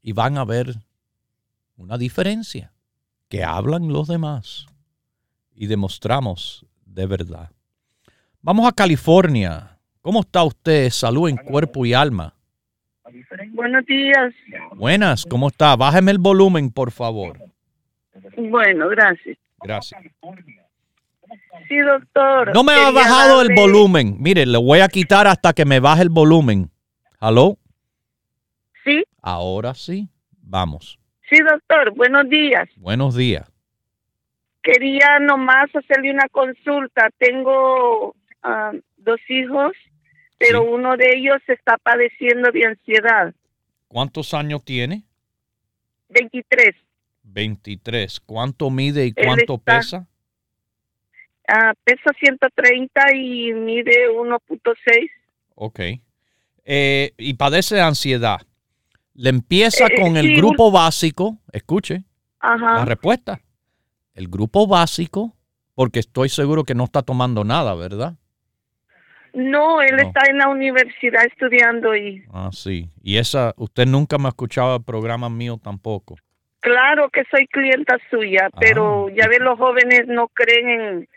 y 0.00 0.12
van 0.12 0.38
a 0.38 0.44
ver 0.44 0.74
una 1.76 1.98
diferencia 1.98 2.72
que 3.28 3.44
hablan 3.44 3.92
los 3.92 4.08
demás 4.08 4.66
y 5.54 5.66
demostramos 5.66 6.64
de 6.84 7.06
verdad. 7.06 7.50
Vamos 8.40 8.68
a 8.68 8.72
California. 8.72 9.75
¿Cómo 10.06 10.20
está 10.20 10.44
usted? 10.44 10.88
Salud 10.90 11.28
en 11.28 11.36
cuerpo 11.36 11.84
y 11.84 11.92
alma. 11.92 12.32
Buenos 13.50 13.84
días. 13.86 14.32
Buenas, 14.76 15.26
¿cómo 15.28 15.48
está? 15.48 15.74
Bájeme 15.74 16.12
el 16.12 16.18
volumen, 16.18 16.70
por 16.70 16.92
favor. 16.92 17.36
Bueno, 18.36 18.88
gracias. 18.88 19.36
Gracias. 19.64 20.00
Sí, 21.66 21.78
doctor. 21.78 22.54
No 22.54 22.62
me 22.62 22.74
ha 22.74 22.92
bajado 22.92 23.42
el 23.42 23.52
volumen. 23.52 24.14
Mire, 24.20 24.46
le 24.46 24.58
voy 24.58 24.78
a 24.78 24.86
quitar 24.86 25.26
hasta 25.26 25.52
que 25.52 25.64
me 25.64 25.80
baje 25.80 26.02
el 26.02 26.10
volumen. 26.10 26.70
¿Aló? 27.18 27.58
Sí. 28.84 29.02
Ahora 29.20 29.74
sí. 29.74 30.08
Vamos. 30.40 31.00
Sí, 31.28 31.40
doctor, 31.40 31.92
buenos 31.96 32.28
días. 32.28 32.68
Buenos 32.76 33.16
días. 33.16 33.50
Quería 34.62 35.18
nomás 35.20 35.74
hacerle 35.74 36.12
una 36.12 36.28
consulta. 36.28 37.10
Tengo 37.18 38.14
ah, 38.44 38.70
dos 38.98 39.20
hijos, 39.28 39.72
pero 40.38 40.62
uno 40.64 40.96
de 40.96 41.06
ellos 41.16 41.38
está 41.48 41.76
padeciendo 41.78 42.50
de 42.52 42.66
ansiedad. 42.66 43.34
¿Cuántos 43.88 44.34
años 44.34 44.64
tiene? 44.64 45.04
23. 46.08 46.74
23. 47.22 48.20
¿Cuánto 48.20 48.70
mide 48.70 49.06
y 49.06 49.12
cuánto 49.12 49.58
pesa? 49.58 50.06
Uh, 51.48 51.72
pesa 51.84 52.10
130 52.18 53.14
y 53.14 53.52
mide 53.52 54.08
1.6. 54.10 55.10
Ok. 55.54 55.80
eh, 56.64 57.12
y 57.16 57.34
padece 57.34 57.76
de 57.76 57.80
ansiedad, 57.82 58.40
le 59.14 59.30
empieza 59.30 59.86
Eh, 59.86 59.94
con 60.00 60.16
el 60.16 60.36
grupo 60.36 60.70
básico, 60.72 61.38
escuche 61.52 62.02
la 62.42 62.54
Ajá. 62.54 62.84
respuesta, 62.84 63.40
el 64.14 64.26
grupo 64.28 64.66
básico, 64.66 65.36
porque 65.74 66.00
estoy 66.00 66.28
seguro 66.28 66.64
que 66.64 66.74
no 66.74 66.84
está 66.84 67.02
tomando 67.02 67.44
nada, 67.44 67.74
¿verdad? 67.76 68.14
No, 69.36 69.82
él 69.82 69.96
No. 69.96 70.02
está 70.02 70.22
en 70.30 70.38
la 70.38 70.48
universidad 70.48 71.24
estudiando 71.26 71.94
y 71.94 72.24
Ah, 72.32 72.48
sí. 72.52 72.88
Y 73.02 73.18
esa, 73.18 73.52
usted 73.58 73.86
nunca 73.86 74.16
me 74.18 74.26
ha 74.26 74.28
escuchado 74.30 74.76
el 74.76 74.82
programa 74.82 75.28
mío 75.28 75.60
tampoco. 75.62 76.16
claro 76.60 77.10
que 77.10 77.22
soy 77.30 77.46
clienta 77.46 77.96
suya, 78.10 78.48
pero 78.58 79.06
Ah. 79.08 79.12
ya 79.14 79.28
ve 79.28 79.38
los 79.38 79.56
jóvenes 79.58 80.02
no 80.08 80.26
creen 80.28 80.68
en, 80.68 81.08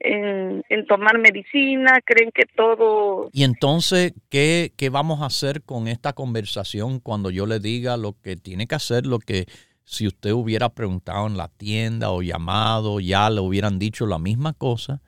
en, 0.00 0.64
en 0.68 0.86
tomar 0.86 1.18
medicina, 1.18 1.98
creen 2.04 2.30
que 2.34 2.44
todo 2.54 3.28
Y 3.32 3.42
entonces, 3.44 4.12
¿qué, 4.28 4.72
¿qué 4.76 4.90
vamos 4.90 5.22
a 5.22 5.26
hacer 5.26 5.62
con 5.62 5.88
esta 5.88 6.12
conversación 6.12 7.00
cuando 7.00 7.30
yo 7.30 7.46
le 7.46 7.58
diga 7.60 7.96
lo 7.96 8.12
que 8.22 8.36
tiene 8.36 8.66
que 8.66 8.74
hacer, 8.74 9.06
lo 9.06 9.18
que 9.18 9.46
si 9.84 10.06
usted 10.06 10.32
hubiera 10.32 10.68
preguntado 10.68 11.26
en 11.26 11.36
la 11.38 11.48
tienda 11.48 12.10
o 12.10 12.22
llamado, 12.22 13.00
ya 13.00 13.30
le 13.30 13.40
hubieran 13.40 13.78
dicho 13.78 14.06
la 14.06 14.18
misma 14.18 14.52
cosa 14.52 15.00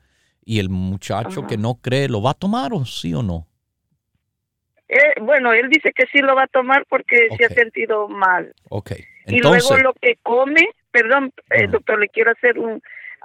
y 0.47 0.59
el 0.59 0.69
muchacho 0.69 1.41
Ajá. 1.41 1.47
que 1.47 1.57
no 1.57 1.75
cree, 1.75 2.07
¿lo 2.07 2.21
va 2.21 2.31
a 2.31 2.33
tomar 2.33 2.71
o 2.73 2.85
sí 2.85 3.13
o 3.13 3.21
no? 3.21 3.45
Eh, 4.87 5.19
bueno, 5.21 5.51
él 5.51 5.67
dice 5.69 5.91
que 5.93 6.05
sí 6.09 6.19
lo 6.19 6.35
va 6.35 6.43
a 6.43 6.47
tomar 6.47 6.85
porque 6.87 7.27
se 7.37 7.43
ha 7.43 7.49
sentido 7.49 8.07
mal. 8.07 8.53
Ok. 8.69 8.91
y 9.27 9.39
luego 9.39 9.75
lo 9.77 9.93
que 9.93 10.15
come, 10.23 10.69
perdón, 10.89 11.33
eh, 11.49 11.67
doctor, 11.67 11.99
le 11.99 12.07
quiero 12.07 12.31
hacer 12.31 12.57
un, 12.57 12.81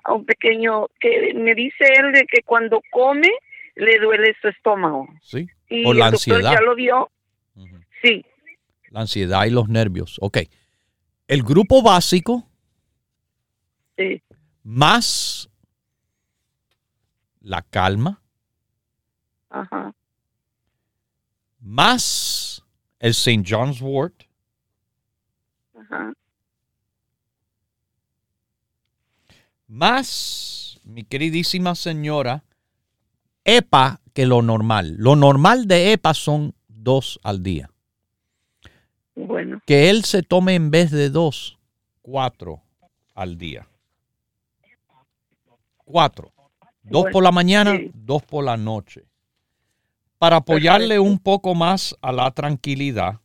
un 0.08 0.24
pequeño, 0.24 0.88
que 0.98 1.32
me 1.34 1.54
dice 1.54 1.84
él 1.96 2.10
de 2.10 2.26
que 2.26 2.42
cuando 2.42 2.82
come 2.90 3.30
le 3.76 4.00
duele 4.00 4.34
su 4.42 4.48
estómago. 4.48 5.06
sí, 5.22 5.46
Y 5.70 5.84
Por 5.84 5.94
la 5.94 6.06
el 6.06 6.12
doctor 6.12 6.34
ansiedad. 6.34 6.54
ya 6.54 6.60
lo 6.60 6.74
vio. 6.74 7.08
Sí, 8.02 8.26
la 8.90 9.02
ansiedad 9.02 9.44
y 9.46 9.50
los 9.50 9.68
nervios. 9.68 10.18
Ok. 10.20 10.38
El 11.28 11.44
grupo 11.44 11.82
básico 11.82 12.48
sí. 13.96 14.20
más 14.64 15.48
la 17.42 17.62
calma, 17.62 18.22
Ajá. 19.50 19.92
más 21.60 22.64
el 22.98 23.10
St. 23.10 23.44
John's 23.46 23.80
Wort, 23.80 24.24
Ajá. 25.78 26.12
más, 29.66 30.80
mi 30.84 31.04
queridísima 31.04 31.74
señora, 31.74 32.44
EPA 33.44 34.00
que 34.12 34.26
lo 34.26 34.42
normal. 34.42 34.94
Lo 34.98 35.16
normal 35.16 35.66
de 35.66 35.92
EPA 35.92 36.14
son 36.14 36.54
dos 36.68 37.18
al 37.22 37.42
día. 37.42 37.70
Bueno, 39.14 39.60
Que 39.66 39.90
él 39.90 40.04
se 40.04 40.22
tome 40.22 40.54
en 40.54 40.70
vez 40.70 40.90
de 40.90 41.10
dos, 41.10 41.58
cuatro 42.02 42.62
al 43.14 43.36
día. 43.36 43.66
Cuatro. 45.84 46.32
Dos 46.82 47.06
por 47.12 47.22
la 47.22 47.32
mañana, 47.32 47.76
sí. 47.76 47.90
dos 47.94 48.22
por 48.22 48.44
la 48.44 48.56
noche. 48.56 49.04
Para 50.18 50.36
apoyarle 50.36 50.98
un 50.98 51.18
poco 51.18 51.54
más 51.54 51.96
a 52.00 52.12
la 52.12 52.30
tranquilidad. 52.30 53.20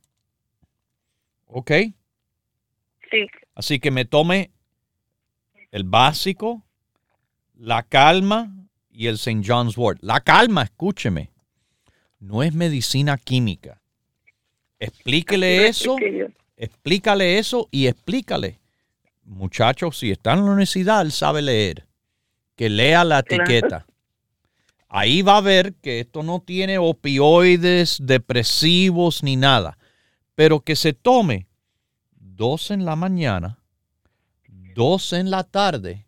¿Ok? 1.48 1.72
sí, 3.10 3.28
Así 3.56 3.80
que 3.80 3.92
me 3.92 4.06
tome 4.06 4.52
el 5.72 5.84
básico, 5.84 6.64
la 7.56 7.84
calma 7.84 8.54
y 8.92 9.08
el 9.08 9.16
St. 9.16 9.42
John's 9.46 9.78
Wort. 9.78 10.00
La 10.02 10.22
calma, 10.22 10.64
escúcheme, 10.64 11.32
no 12.20 12.44
es 12.44 12.54
medicina 12.54 13.18
química. 13.18 13.82
Explíquele 14.80 15.68
eso, 15.68 15.96
explícale 16.56 17.40
eso 17.40 17.68
y 17.72 17.88
explícale. 17.88 18.60
Muchachos, 19.24 19.98
si 19.98 20.12
está 20.12 20.34
en 20.34 20.40
la 20.40 20.46
universidad, 20.46 21.02
él 21.02 21.12
sabe 21.12 21.42
leer. 21.42 21.87
Que 22.58 22.70
lea 22.70 23.06
la 23.06 23.24
Claro. 23.24 23.44
etiqueta. 23.46 23.86
Ahí 24.90 25.22
va 25.22 25.38
a 25.38 25.42
ver 25.42 25.76
que 25.76 26.02
esto 26.02 26.24
no 26.24 26.42
tiene 26.42 26.78
opioides, 26.78 27.98
depresivos 28.02 29.24
ni 29.24 29.38
nada. 29.38 29.78
Pero 30.36 30.60
que 30.62 30.76
se 30.76 30.92
tome 30.94 31.48
dos 32.12 32.72
en 32.72 32.84
la 32.86 32.96
mañana, 32.98 33.60
dos 34.76 35.14
en 35.14 35.30
la 35.32 35.44
tarde 35.44 36.06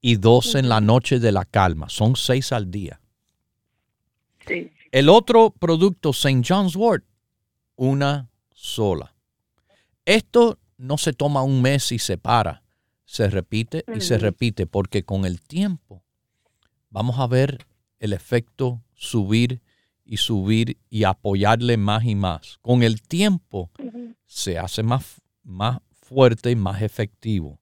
y 0.00 0.16
dos 0.16 0.54
en 0.54 0.68
la 0.68 0.80
noche 0.80 1.18
de 1.20 1.32
la 1.32 1.44
calma. 1.44 1.88
Son 1.88 2.16
seis 2.16 2.52
al 2.52 2.70
día. 2.70 3.00
Sí, 4.46 4.70
El 4.92 5.08
otro 5.08 5.50
producto, 5.50 6.10
St. 6.10 6.42
John's 6.46 6.76
Wort, 6.76 7.04
una 7.76 8.28
sola. 8.54 9.14
Esto 10.04 10.58
no 10.78 10.96
se 10.98 11.12
toma 11.12 11.42
un 11.42 11.60
mes 11.62 11.90
y 11.92 11.98
se 11.98 12.16
para. 12.18 12.62
Se 13.06 13.30
repite 13.30 13.84
y 13.94 14.00
se 14.02 14.18
repite 14.18 14.66
porque 14.66 15.04
con 15.04 15.24
el 15.24 15.40
tiempo 15.40 16.02
vamos 16.90 17.18
a 17.18 17.26
ver 17.26 17.64
el 18.00 18.12
efecto 18.12 18.82
subir 18.94 19.62
y 20.04 20.18
subir 20.18 20.78
y 20.90 21.04
apoyarle 21.04 21.76
más 21.76 22.04
y 22.04 22.14
más. 22.14 22.58
Con 22.62 22.82
el 22.82 23.00
tiempo 23.00 23.70
se 24.26 24.58
hace 24.58 24.82
más, 24.82 25.22
más 25.44 25.78
fuerte 25.92 26.50
y 26.50 26.56
más 26.56 26.82
efectivo. 26.82 27.58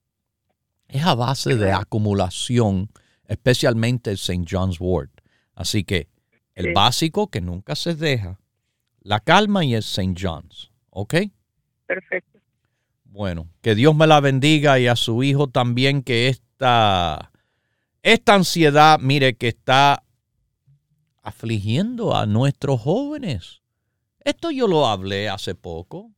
Es 0.89 1.05
a 1.05 1.15
base 1.15 1.57
de 1.57 1.73
acumulación, 1.73 2.91
especialmente 3.27 4.11
el 4.11 4.17
St. 4.17 4.45
John's 4.51 4.81
Wort. 4.81 5.21
Así 5.55 5.85
que 5.85 6.09
el 6.55 6.73
básico 6.73 7.29
que 7.29 7.41
nunca 7.41 7.77
se 7.77 7.95
deja, 7.95 8.41
la 9.01 9.21
calma 9.21 9.65
y 9.65 9.75
el 9.75 9.81
St. 9.81 10.15
John's. 10.19 10.71
¿Ok? 10.91 11.15
perfecto. 11.87 12.34
Bueno, 13.15 13.49
que 13.63 13.77
Dios 13.77 13.95
me 13.95 14.09
la 14.09 14.19
bendiga 14.19 14.81
y 14.81 14.89
a 14.89 14.97
su 14.97 15.23
hijo 15.23 15.47
también 15.47 16.03
que 16.03 16.27
esta, 16.27 17.31
esta 18.03 18.35
ansiedad, 18.35 18.99
mire, 18.99 19.37
que 19.37 19.47
está 19.47 20.03
afligiendo 21.23 22.17
a 22.17 22.27
nuestros 22.27 22.81
jóvenes. 22.81 23.63
Esto 24.19 24.51
yo 24.51 24.67
lo 24.67 24.89
hablé 24.89 25.29
hace 25.29 25.55
poco. 25.55 26.11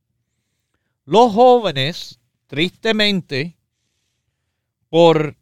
Los 1.05 1.35
jóvenes, 1.35 2.19
tristemente, 2.47 3.59
por 4.89 5.37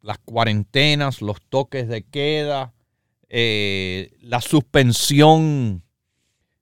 las 0.00 0.18
cuarentenas, 0.18 1.22
los 1.22 1.40
toques 1.42 1.86
de 1.86 2.02
queda, 2.02 2.74
eh, 3.28 4.16
la 4.20 4.40
suspensión 4.40 5.84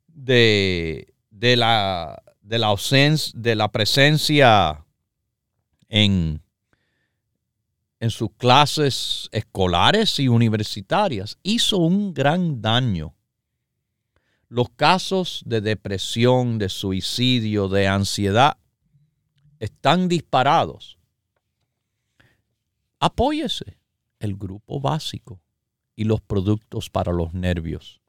de, 0.09 1.15
de 1.31 1.57
la, 1.57 2.23
de 2.43 2.59
la 2.59 2.67
ausencia, 2.69 3.33
de 3.41 3.55
la 3.55 3.71
presencia 3.71 4.85
en, 5.89 6.43
en 8.01 8.11
sus 8.11 8.31
clases 8.37 9.29
escolares 9.33 10.19
y 10.19 10.29
universitarias, 10.29 11.39
hizo 11.43 11.79
un 11.79 12.13
gran 12.13 12.61
daño. 12.61 13.15
Los 14.49 14.69
casos 14.71 15.43
de 15.47 15.63
depresión, 15.63 16.59
de 16.59 16.69
suicidio, 16.69 17.69
de 17.69 17.89
ansiedad 17.89 18.59
están 19.61 20.09
disparados. 20.09 20.99
Apóyese 22.99 23.79
el 24.19 24.37
grupo 24.37 24.81
básico 24.81 25.41
y 25.97 26.05
los 26.05 26.21
productos 26.21 26.91
para 26.91 27.13
los 27.13 27.33
nervios. 27.33 28.02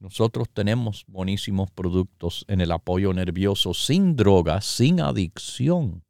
Nosotros 0.00 0.48
tenemos 0.52 1.04
buenísimos 1.08 1.70
productos 1.70 2.46
en 2.48 2.62
el 2.62 2.72
apoyo 2.72 3.12
nervioso 3.12 3.74
sin 3.74 4.16
drogas, 4.16 4.64
sin 4.64 5.02
adicción, 5.02 6.02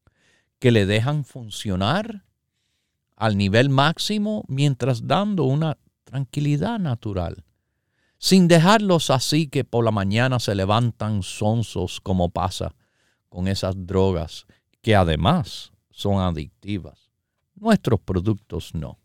que 0.61 0.71
le 0.71 0.87
dejan 0.87 1.25
funcionar 1.25 2.25
al 3.17 3.37
nivel 3.37 3.69
máximo 3.69 4.45
mientras 4.47 5.09
dando 5.09 5.43
una 5.43 5.77
tranquilidad 6.05 6.79
natural, 6.79 7.45
sin 8.17 8.47
dejarlos 8.47 9.11
así 9.11 9.49
que 9.49 9.65
por 9.65 9.85
la 9.85 9.91
mañana 9.91 10.39
se 10.39 10.55
levantan 10.55 11.25
sonsos 11.25 12.01
como 12.01 12.29
pasa 12.29 12.77
con 13.29 13.49
esas 13.49 13.75
drogas 13.87 14.47
que 14.83 14.95
además 14.95 15.73
son 15.91 16.21
adictivas. 16.21 17.11
Nuestros 17.57 17.99
productos 18.01 18.73
no. 18.73 18.99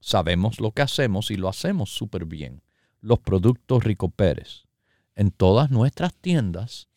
Sabemos 0.00 0.60
lo 0.60 0.72
que 0.72 0.82
hacemos 0.82 1.30
y 1.30 1.36
lo 1.36 1.48
hacemos 1.48 1.90
súper 1.90 2.24
bien. 2.24 2.62
Los 3.02 3.18
productos 3.18 3.84
Rico 3.84 4.08
Pérez 4.08 4.64
en 5.14 5.30
todas 5.30 5.70
nuestras 5.70 6.14
tiendas 6.14 6.88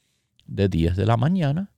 de 0.46 0.70
10 0.70 0.96
de 0.96 1.06
la 1.06 1.18
mañana 1.18 1.74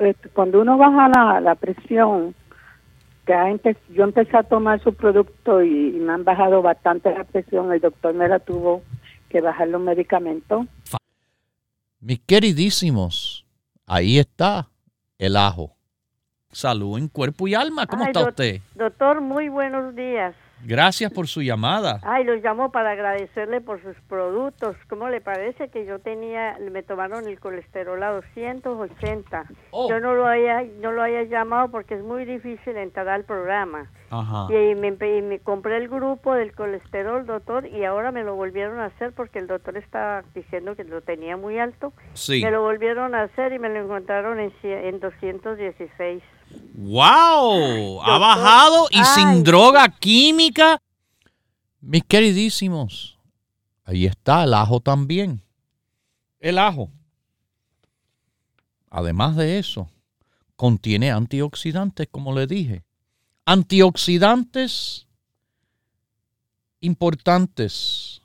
Este, 0.00 0.28
cuando 0.28 0.60
uno 0.60 0.78
baja 0.78 1.08
la, 1.08 1.40
la 1.40 1.54
presión, 1.56 2.32
que 3.24 3.76
yo 3.90 4.04
empecé 4.04 4.36
a 4.36 4.44
tomar 4.44 4.80
su 4.84 4.94
producto 4.94 5.60
y, 5.62 5.90
me 5.90 6.12
han 6.12 6.22
bajado 6.22 6.62
bastante 6.62 7.12
la 7.12 7.24
presión, 7.24 7.72
el 7.72 7.80
doctor 7.80 8.14
me 8.14 8.28
la 8.28 8.38
tuvo 8.38 8.82
que 9.28 9.40
bajar 9.40 9.66
los 9.68 9.80
medicamentos. 9.80 10.66
Mis 11.98 12.20
queridísimos, 12.20 13.44
ahí 13.92 14.18
está 14.18 14.68
el 15.18 15.36
ajo. 15.36 15.76
Salud 16.50 16.98
en 16.98 17.08
cuerpo 17.08 17.46
y 17.46 17.54
alma. 17.54 17.86
¿Cómo 17.86 18.04
está 18.04 18.26
usted? 18.26 18.60
Doctor, 18.74 19.20
muy 19.20 19.48
buenos 19.48 19.94
días. 19.94 20.34
Gracias 20.64 21.12
por 21.12 21.26
su 21.26 21.42
llamada. 21.42 21.98
Ay, 22.02 22.24
los 22.24 22.42
llamo 22.42 22.70
para 22.70 22.92
agradecerle 22.92 23.60
por 23.60 23.82
sus 23.82 23.96
productos. 24.08 24.76
¿Cómo 24.88 25.08
le 25.08 25.20
parece 25.20 25.68
que 25.68 25.84
yo 25.84 25.98
tenía, 25.98 26.56
me 26.70 26.82
tomaron 26.82 27.26
el 27.26 27.40
colesterol 27.40 28.02
a 28.02 28.10
280? 28.12 29.44
Yo 29.72 30.00
no 30.00 30.14
lo 30.14 30.26
haya, 30.26 30.62
no 30.80 30.92
lo 30.92 31.02
haya 31.02 31.24
llamado 31.24 31.70
porque 31.70 31.94
es 31.94 32.02
muy 32.02 32.24
difícil 32.24 32.76
entrar 32.76 33.08
al 33.08 33.24
programa. 33.24 33.90
Ajá. 34.14 34.46
Y, 34.50 34.74
me, 34.74 34.90
me, 34.90 35.38
compré 35.38 35.78
el 35.78 35.88
grupo 35.88 36.34
del 36.34 36.54
colesterol, 36.54 37.24
doctor, 37.24 37.66
y 37.66 37.86
ahora 37.86 38.12
me 38.12 38.22
lo 38.22 38.34
volvieron 38.34 38.78
a 38.78 38.86
hacer 38.86 39.14
porque 39.14 39.38
el 39.38 39.46
doctor 39.46 39.78
estaba 39.78 40.22
diciendo 40.34 40.76
que 40.76 40.84
lo 40.84 41.00
tenía 41.00 41.38
muy 41.38 41.58
alto. 41.58 41.94
Sí. 42.12 42.42
Me 42.42 42.50
lo 42.50 42.60
volvieron 42.60 43.14
a 43.14 43.22
hacer 43.22 43.54
y 43.54 43.58
me 43.58 43.70
lo 43.70 43.82
encontraron 43.82 44.38
en, 44.38 44.52
en 44.64 45.00
216. 45.00 46.22
¡Wow! 46.74 48.02
Ha 48.02 48.18
bajado 48.18 48.86
y 48.90 49.02
sin 49.02 49.42
droga 49.42 49.88
química. 49.88 50.78
Mis 51.80 52.04
queridísimos, 52.04 53.18
ahí 53.82 54.04
está 54.04 54.44
el 54.44 54.52
ajo 54.52 54.80
también. 54.80 55.40
El 56.38 56.58
ajo. 56.58 56.90
Además 58.90 59.36
de 59.36 59.58
eso, 59.58 59.88
contiene 60.54 61.10
antioxidantes, 61.10 62.08
como 62.10 62.34
le 62.34 62.46
dije. 62.46 62.82
Antioxidantes 63.44 65.08
importantes. 66.82 68.22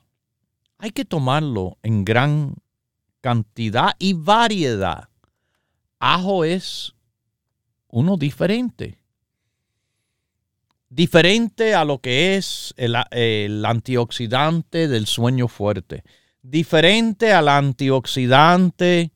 Hay 0.78 0.90
que 0.90 1.04
tomarlo 1.04 1.78
en 1.82 2.04
gran 2.04 2.54
cantidad 3.20 3.94
y 3.98 4.12
variedad. 4.12 5.08
Ajo 5.98 6.44
es 6.44 6.94
uno 7.88 8.16
diferente. 8.16 8.98
Diferente 10.88 11.74
a 11.74 11.84
lo 11.84 11.98
que 11.98 12.36
es 12.36 12.72
el, 12.76 13.64
antioxidante 13.64 14.86
del 14.86 15.06
sueño 15.06 15.48
fuerte. 15.48 16.04
Diferente 16.42 17.32
al 17.32 17.48
antioxidante 17.48 19.10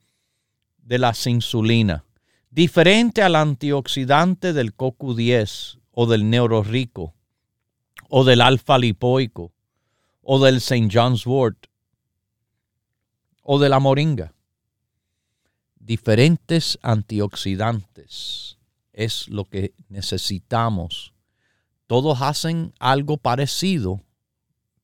de 0.79 0.99
la 0.99 1.15
insulina. 1.27 2.05
Diferente 2.51 3.23
al 3.23 3.37
antioxidante 3.37 4.53
del 4.53 4.77
CoQ10 4.77 5.82
o 5.93 6.07
del 6.07 6.29
neurorico 6.29 7.15
o 8.09 8.25
del 8.25 8.41
alfa 8.41 8.79
lipoico 8.79 9.53
o 10.23 10.39
del 10.45 10.57
St. 10.57 10.89
John's 10.91 11.27
wort 11.27 11.67
o 13.43 13.59
de 13.59 13.69
la 13.69 13.81
moringa. 13.81 14.35
Diferentes 15.79 16.79
antioxidantes 16.83 18.59
es 18.93 19.29
lo 19.29 19.47
que 19.47 19.75
necesitamos. 19.89 21.13
Todos 21.87 22.23
hacen 22.23 22.73
algo 22.79 23.17
parecido, 23.17 24.03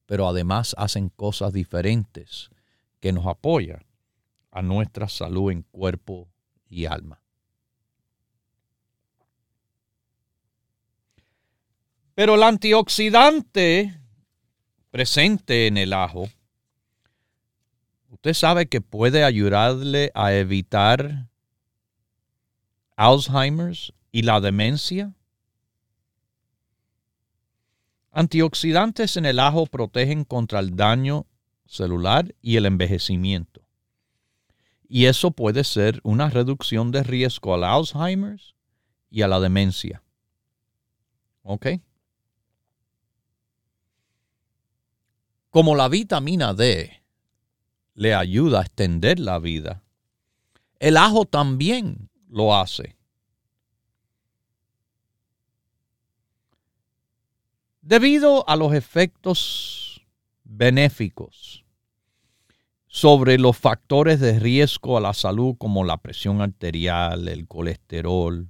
pero 0.06 0.26
además 0.26 0.74
hacen 0.78 1.08
cosas 1.08 1.52
diferentes 1.52 2.50
que 3.00 3.12
nos 3.12 3.26
apoyan 3.26 3.84
a 4.50 4.62
nuestra 4.62 5.08
salud 5.08 5.52
en 5.52 5.62
cuerpo 5.62 6.28
y 6.68 6.86
alma. 6.86 7.17
Pero 12.18 12.34
el 12.34 12.42
antioxidante 12.42 13.96
presente 14.90 15.68
en 15.68 15.76
el 15.76 15.92
ajo, 15.92 16.28
usted 18.10 18.34
sabe 18.34 18.66
que 18.66 18.80
puede 18.80 19.22
ayudarle 19.22 20.10
a 20.16 20.34
evitar 20.34 21.28
Alzheimer's 22.96 23.92
y 24.10 24.22
la 24.22 24.40
demencia? 24.40 25.14
Antioxidantes 28.10 29.16
en 29.16 29.24
el 29.24 29.38
ajo 29.38 29.66
protegen 29.66 30.24
contra 30.24 30.58
el 30.58 30.74
daño 30.74 31.24
celular 31.66 32.34
y 32.42 32.56
el 32.56 32.66
envejecimiento. 32.66 33.62
Y 34.88 35.04
eso 35.04 35.30
puede 35.30 35.62
ser 35.62 36.00
una 36.02 36.30
reducción 36.30 36.90
de 36.90 37.04
riesgo 37.04 37.54
al 37.54 37.62
Alzheimer's 37.62 38.56
y 39.08 39.22
a 39.22 39.28
la 39.28 39.38
demencia. 39.38 40.02
¿Ok? 41.44 41.78
Como 45.58 45.74
la 45.74 45.88
vitamina 45.88 46.54
D 46.54 47.02
le 47.94 48.14
ayuda 48.14 48.60
a 48.60 48.62
extender 48.62 49.18
la 49.18 49.40
vida, 49.40 49.82
el 50.78 50.96
ajo 50.96 51.24
también 51.24 52.10
lo 52.28 52.54
hace. 52.54 52.96
Debido 57.80 58.48
a 58.48 58.54
los 58.54 58.72
efectos 58.72 60.00
benéficos 60.44 61.64
sobre 62.86 63.36
los 63.36 63.56
factores 63.56 64.20
de 64.20 64.38
riesgo 64.38 64.96
a 64.96 65.00
la 65.00 65.12
salud 65.12 65.56
como 65.58 65.82
la 65.82 65.96
presión 65.96 66.40
arterial, 66.40 67.26
el 67.26 67.48
colesterol, 67.48 68.48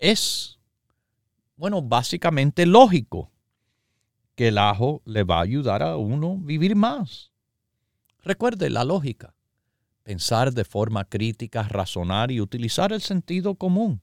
es, 0.00 0.58
bueno, 1.54 1.80
básicamente 1.80 2.66
lógico 2.66 3.30
que 4.36 4.48
el 4.48 4.58
ajo 4.58 5.02
le 5.04 5.24
va 5.24 5.38
a 5.38 5.42
ayudar 5.42 5.82
a 5.82 5.96
uno 5.96 6.36
vivir 6.36 6.76
más. 6.76 7.32
Recuerde 8.22 8.70
la 8.70 8.84
lógica, 8.84 9.34
pensar 10.02 10.52
de 10.52 10.64
forma 10.64 11.04
crítica, 11.04 11.64
razonar 11.64 12.30
y 12.30 12.40
utilizar 12.40 12.92
el 12.92 13.00
sentido 13.00 13.56
común. 13.56 14.02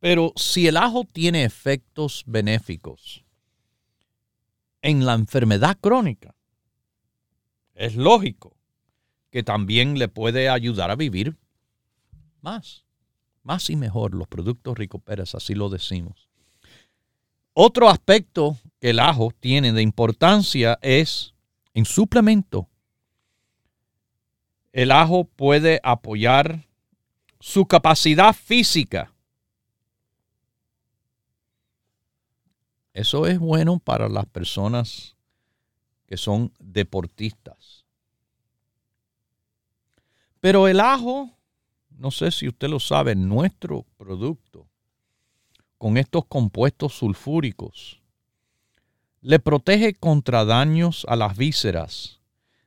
Pero 0.00 0.32
si 0.36 0.66
el 0.66 0.76
ajo 0.76 1.04
tiene 1.04 1.44
efectos 1.44 2.24
benéficos 2.26 3.24
en 4.82 5.06
la 5.06 5.14
enfermedad 5.14 5.78
crónica, 5.80 6.34
es 7.74 7.94
lógico 7.94 8.56
que 9.30 9.42
también 9.42 9.98
le 9.98 10.08
puede 10.08 10.48
ayudar 10.48 10.90
a 10.90 10.96
vivir 10.96 11.36
más, 12.40 12.84
más 13.42 13.70
y 13.70 13.76
mejor. 13.76 14.14
Los 14.14 14.26
productos 14.28 14.76
Rico 14.76 14.98
Pérez, 14.98 15.34
así 15.34 15.54
lo 15.54 15.68
decimos. 15.68 16.25
Otro 17.58 17.88
aspecto 17.88 18.58
que 18.80 18.90
el 18.90 19.00
ajo 19.00 19.30
tiene 19.40 19.72
de 19.72 19.80
importancia 19.80 20.78
es 20.82 21.32
en 21.72 21.86
suplemento. 21.86 22.68
El 24.72 24.90
ajo 24.92 25.24
puede 25.24 25.80
apoyar 25.82 26.66
su 27.40 27.64
capacidad 27.64 28.34
física 28.34 29.10
Eso 32.96 33.26
es 33.26 33.38
bueno 33.38 33.78
para 33.78 34.08
las 34.08 34.24
personas 34.24 35.16
que 36.06 36.16
son 36.16 36.54
deportistas. 36.58 37.84
Pero 40.40 40.66
el 40.66 40.80
ajo, 40.80 41.30
no 41.90 42.10
sé 42.10 42.30
si 42.30 42.48
usted 42.48 42.70
lo 42.70 42.80
sabe, 42.80 43.14
nuestro 43.14 43.82
producto 43.98 44.66
con 45.78 45.96
estos 45.96 46.24
compuestos 46.26 46.94
sulfúricos 46.94 48.00
le 49.20 49.38
protege 49.40 49.94
contra 49.94 50.44
daños 50.44 51.04
a 51.08 51.16
las 51.16 51.36
vísceras 51.36 52.20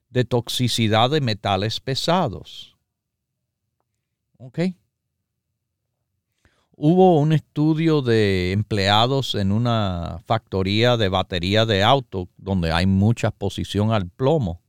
de 0.09 0.25
toxicidad 0.25 1.09
de 1.09 1.21
metales 1.21 1.79
pesados. 1.79 2.75
¿Ok? 4.37 4.59
Hubo 6.75 7.19
un 7.19 7.33
estudio 7.33 8.01
de 8.01 8.51
empleados 8.51 9.35
en 9.35 9.51
una 9.51 10.21
factoría 10.25 10.97
de 10.97 11.09
batería 11.09 11.65
de 11.65 11.83
auto 11.83 12.29
donde 12.37 12.71
hay 12.71 12.85
mucha 12.85 13.29
exposición 13.29 13.91
al 13.91 14.09
plomo 14.09 14.61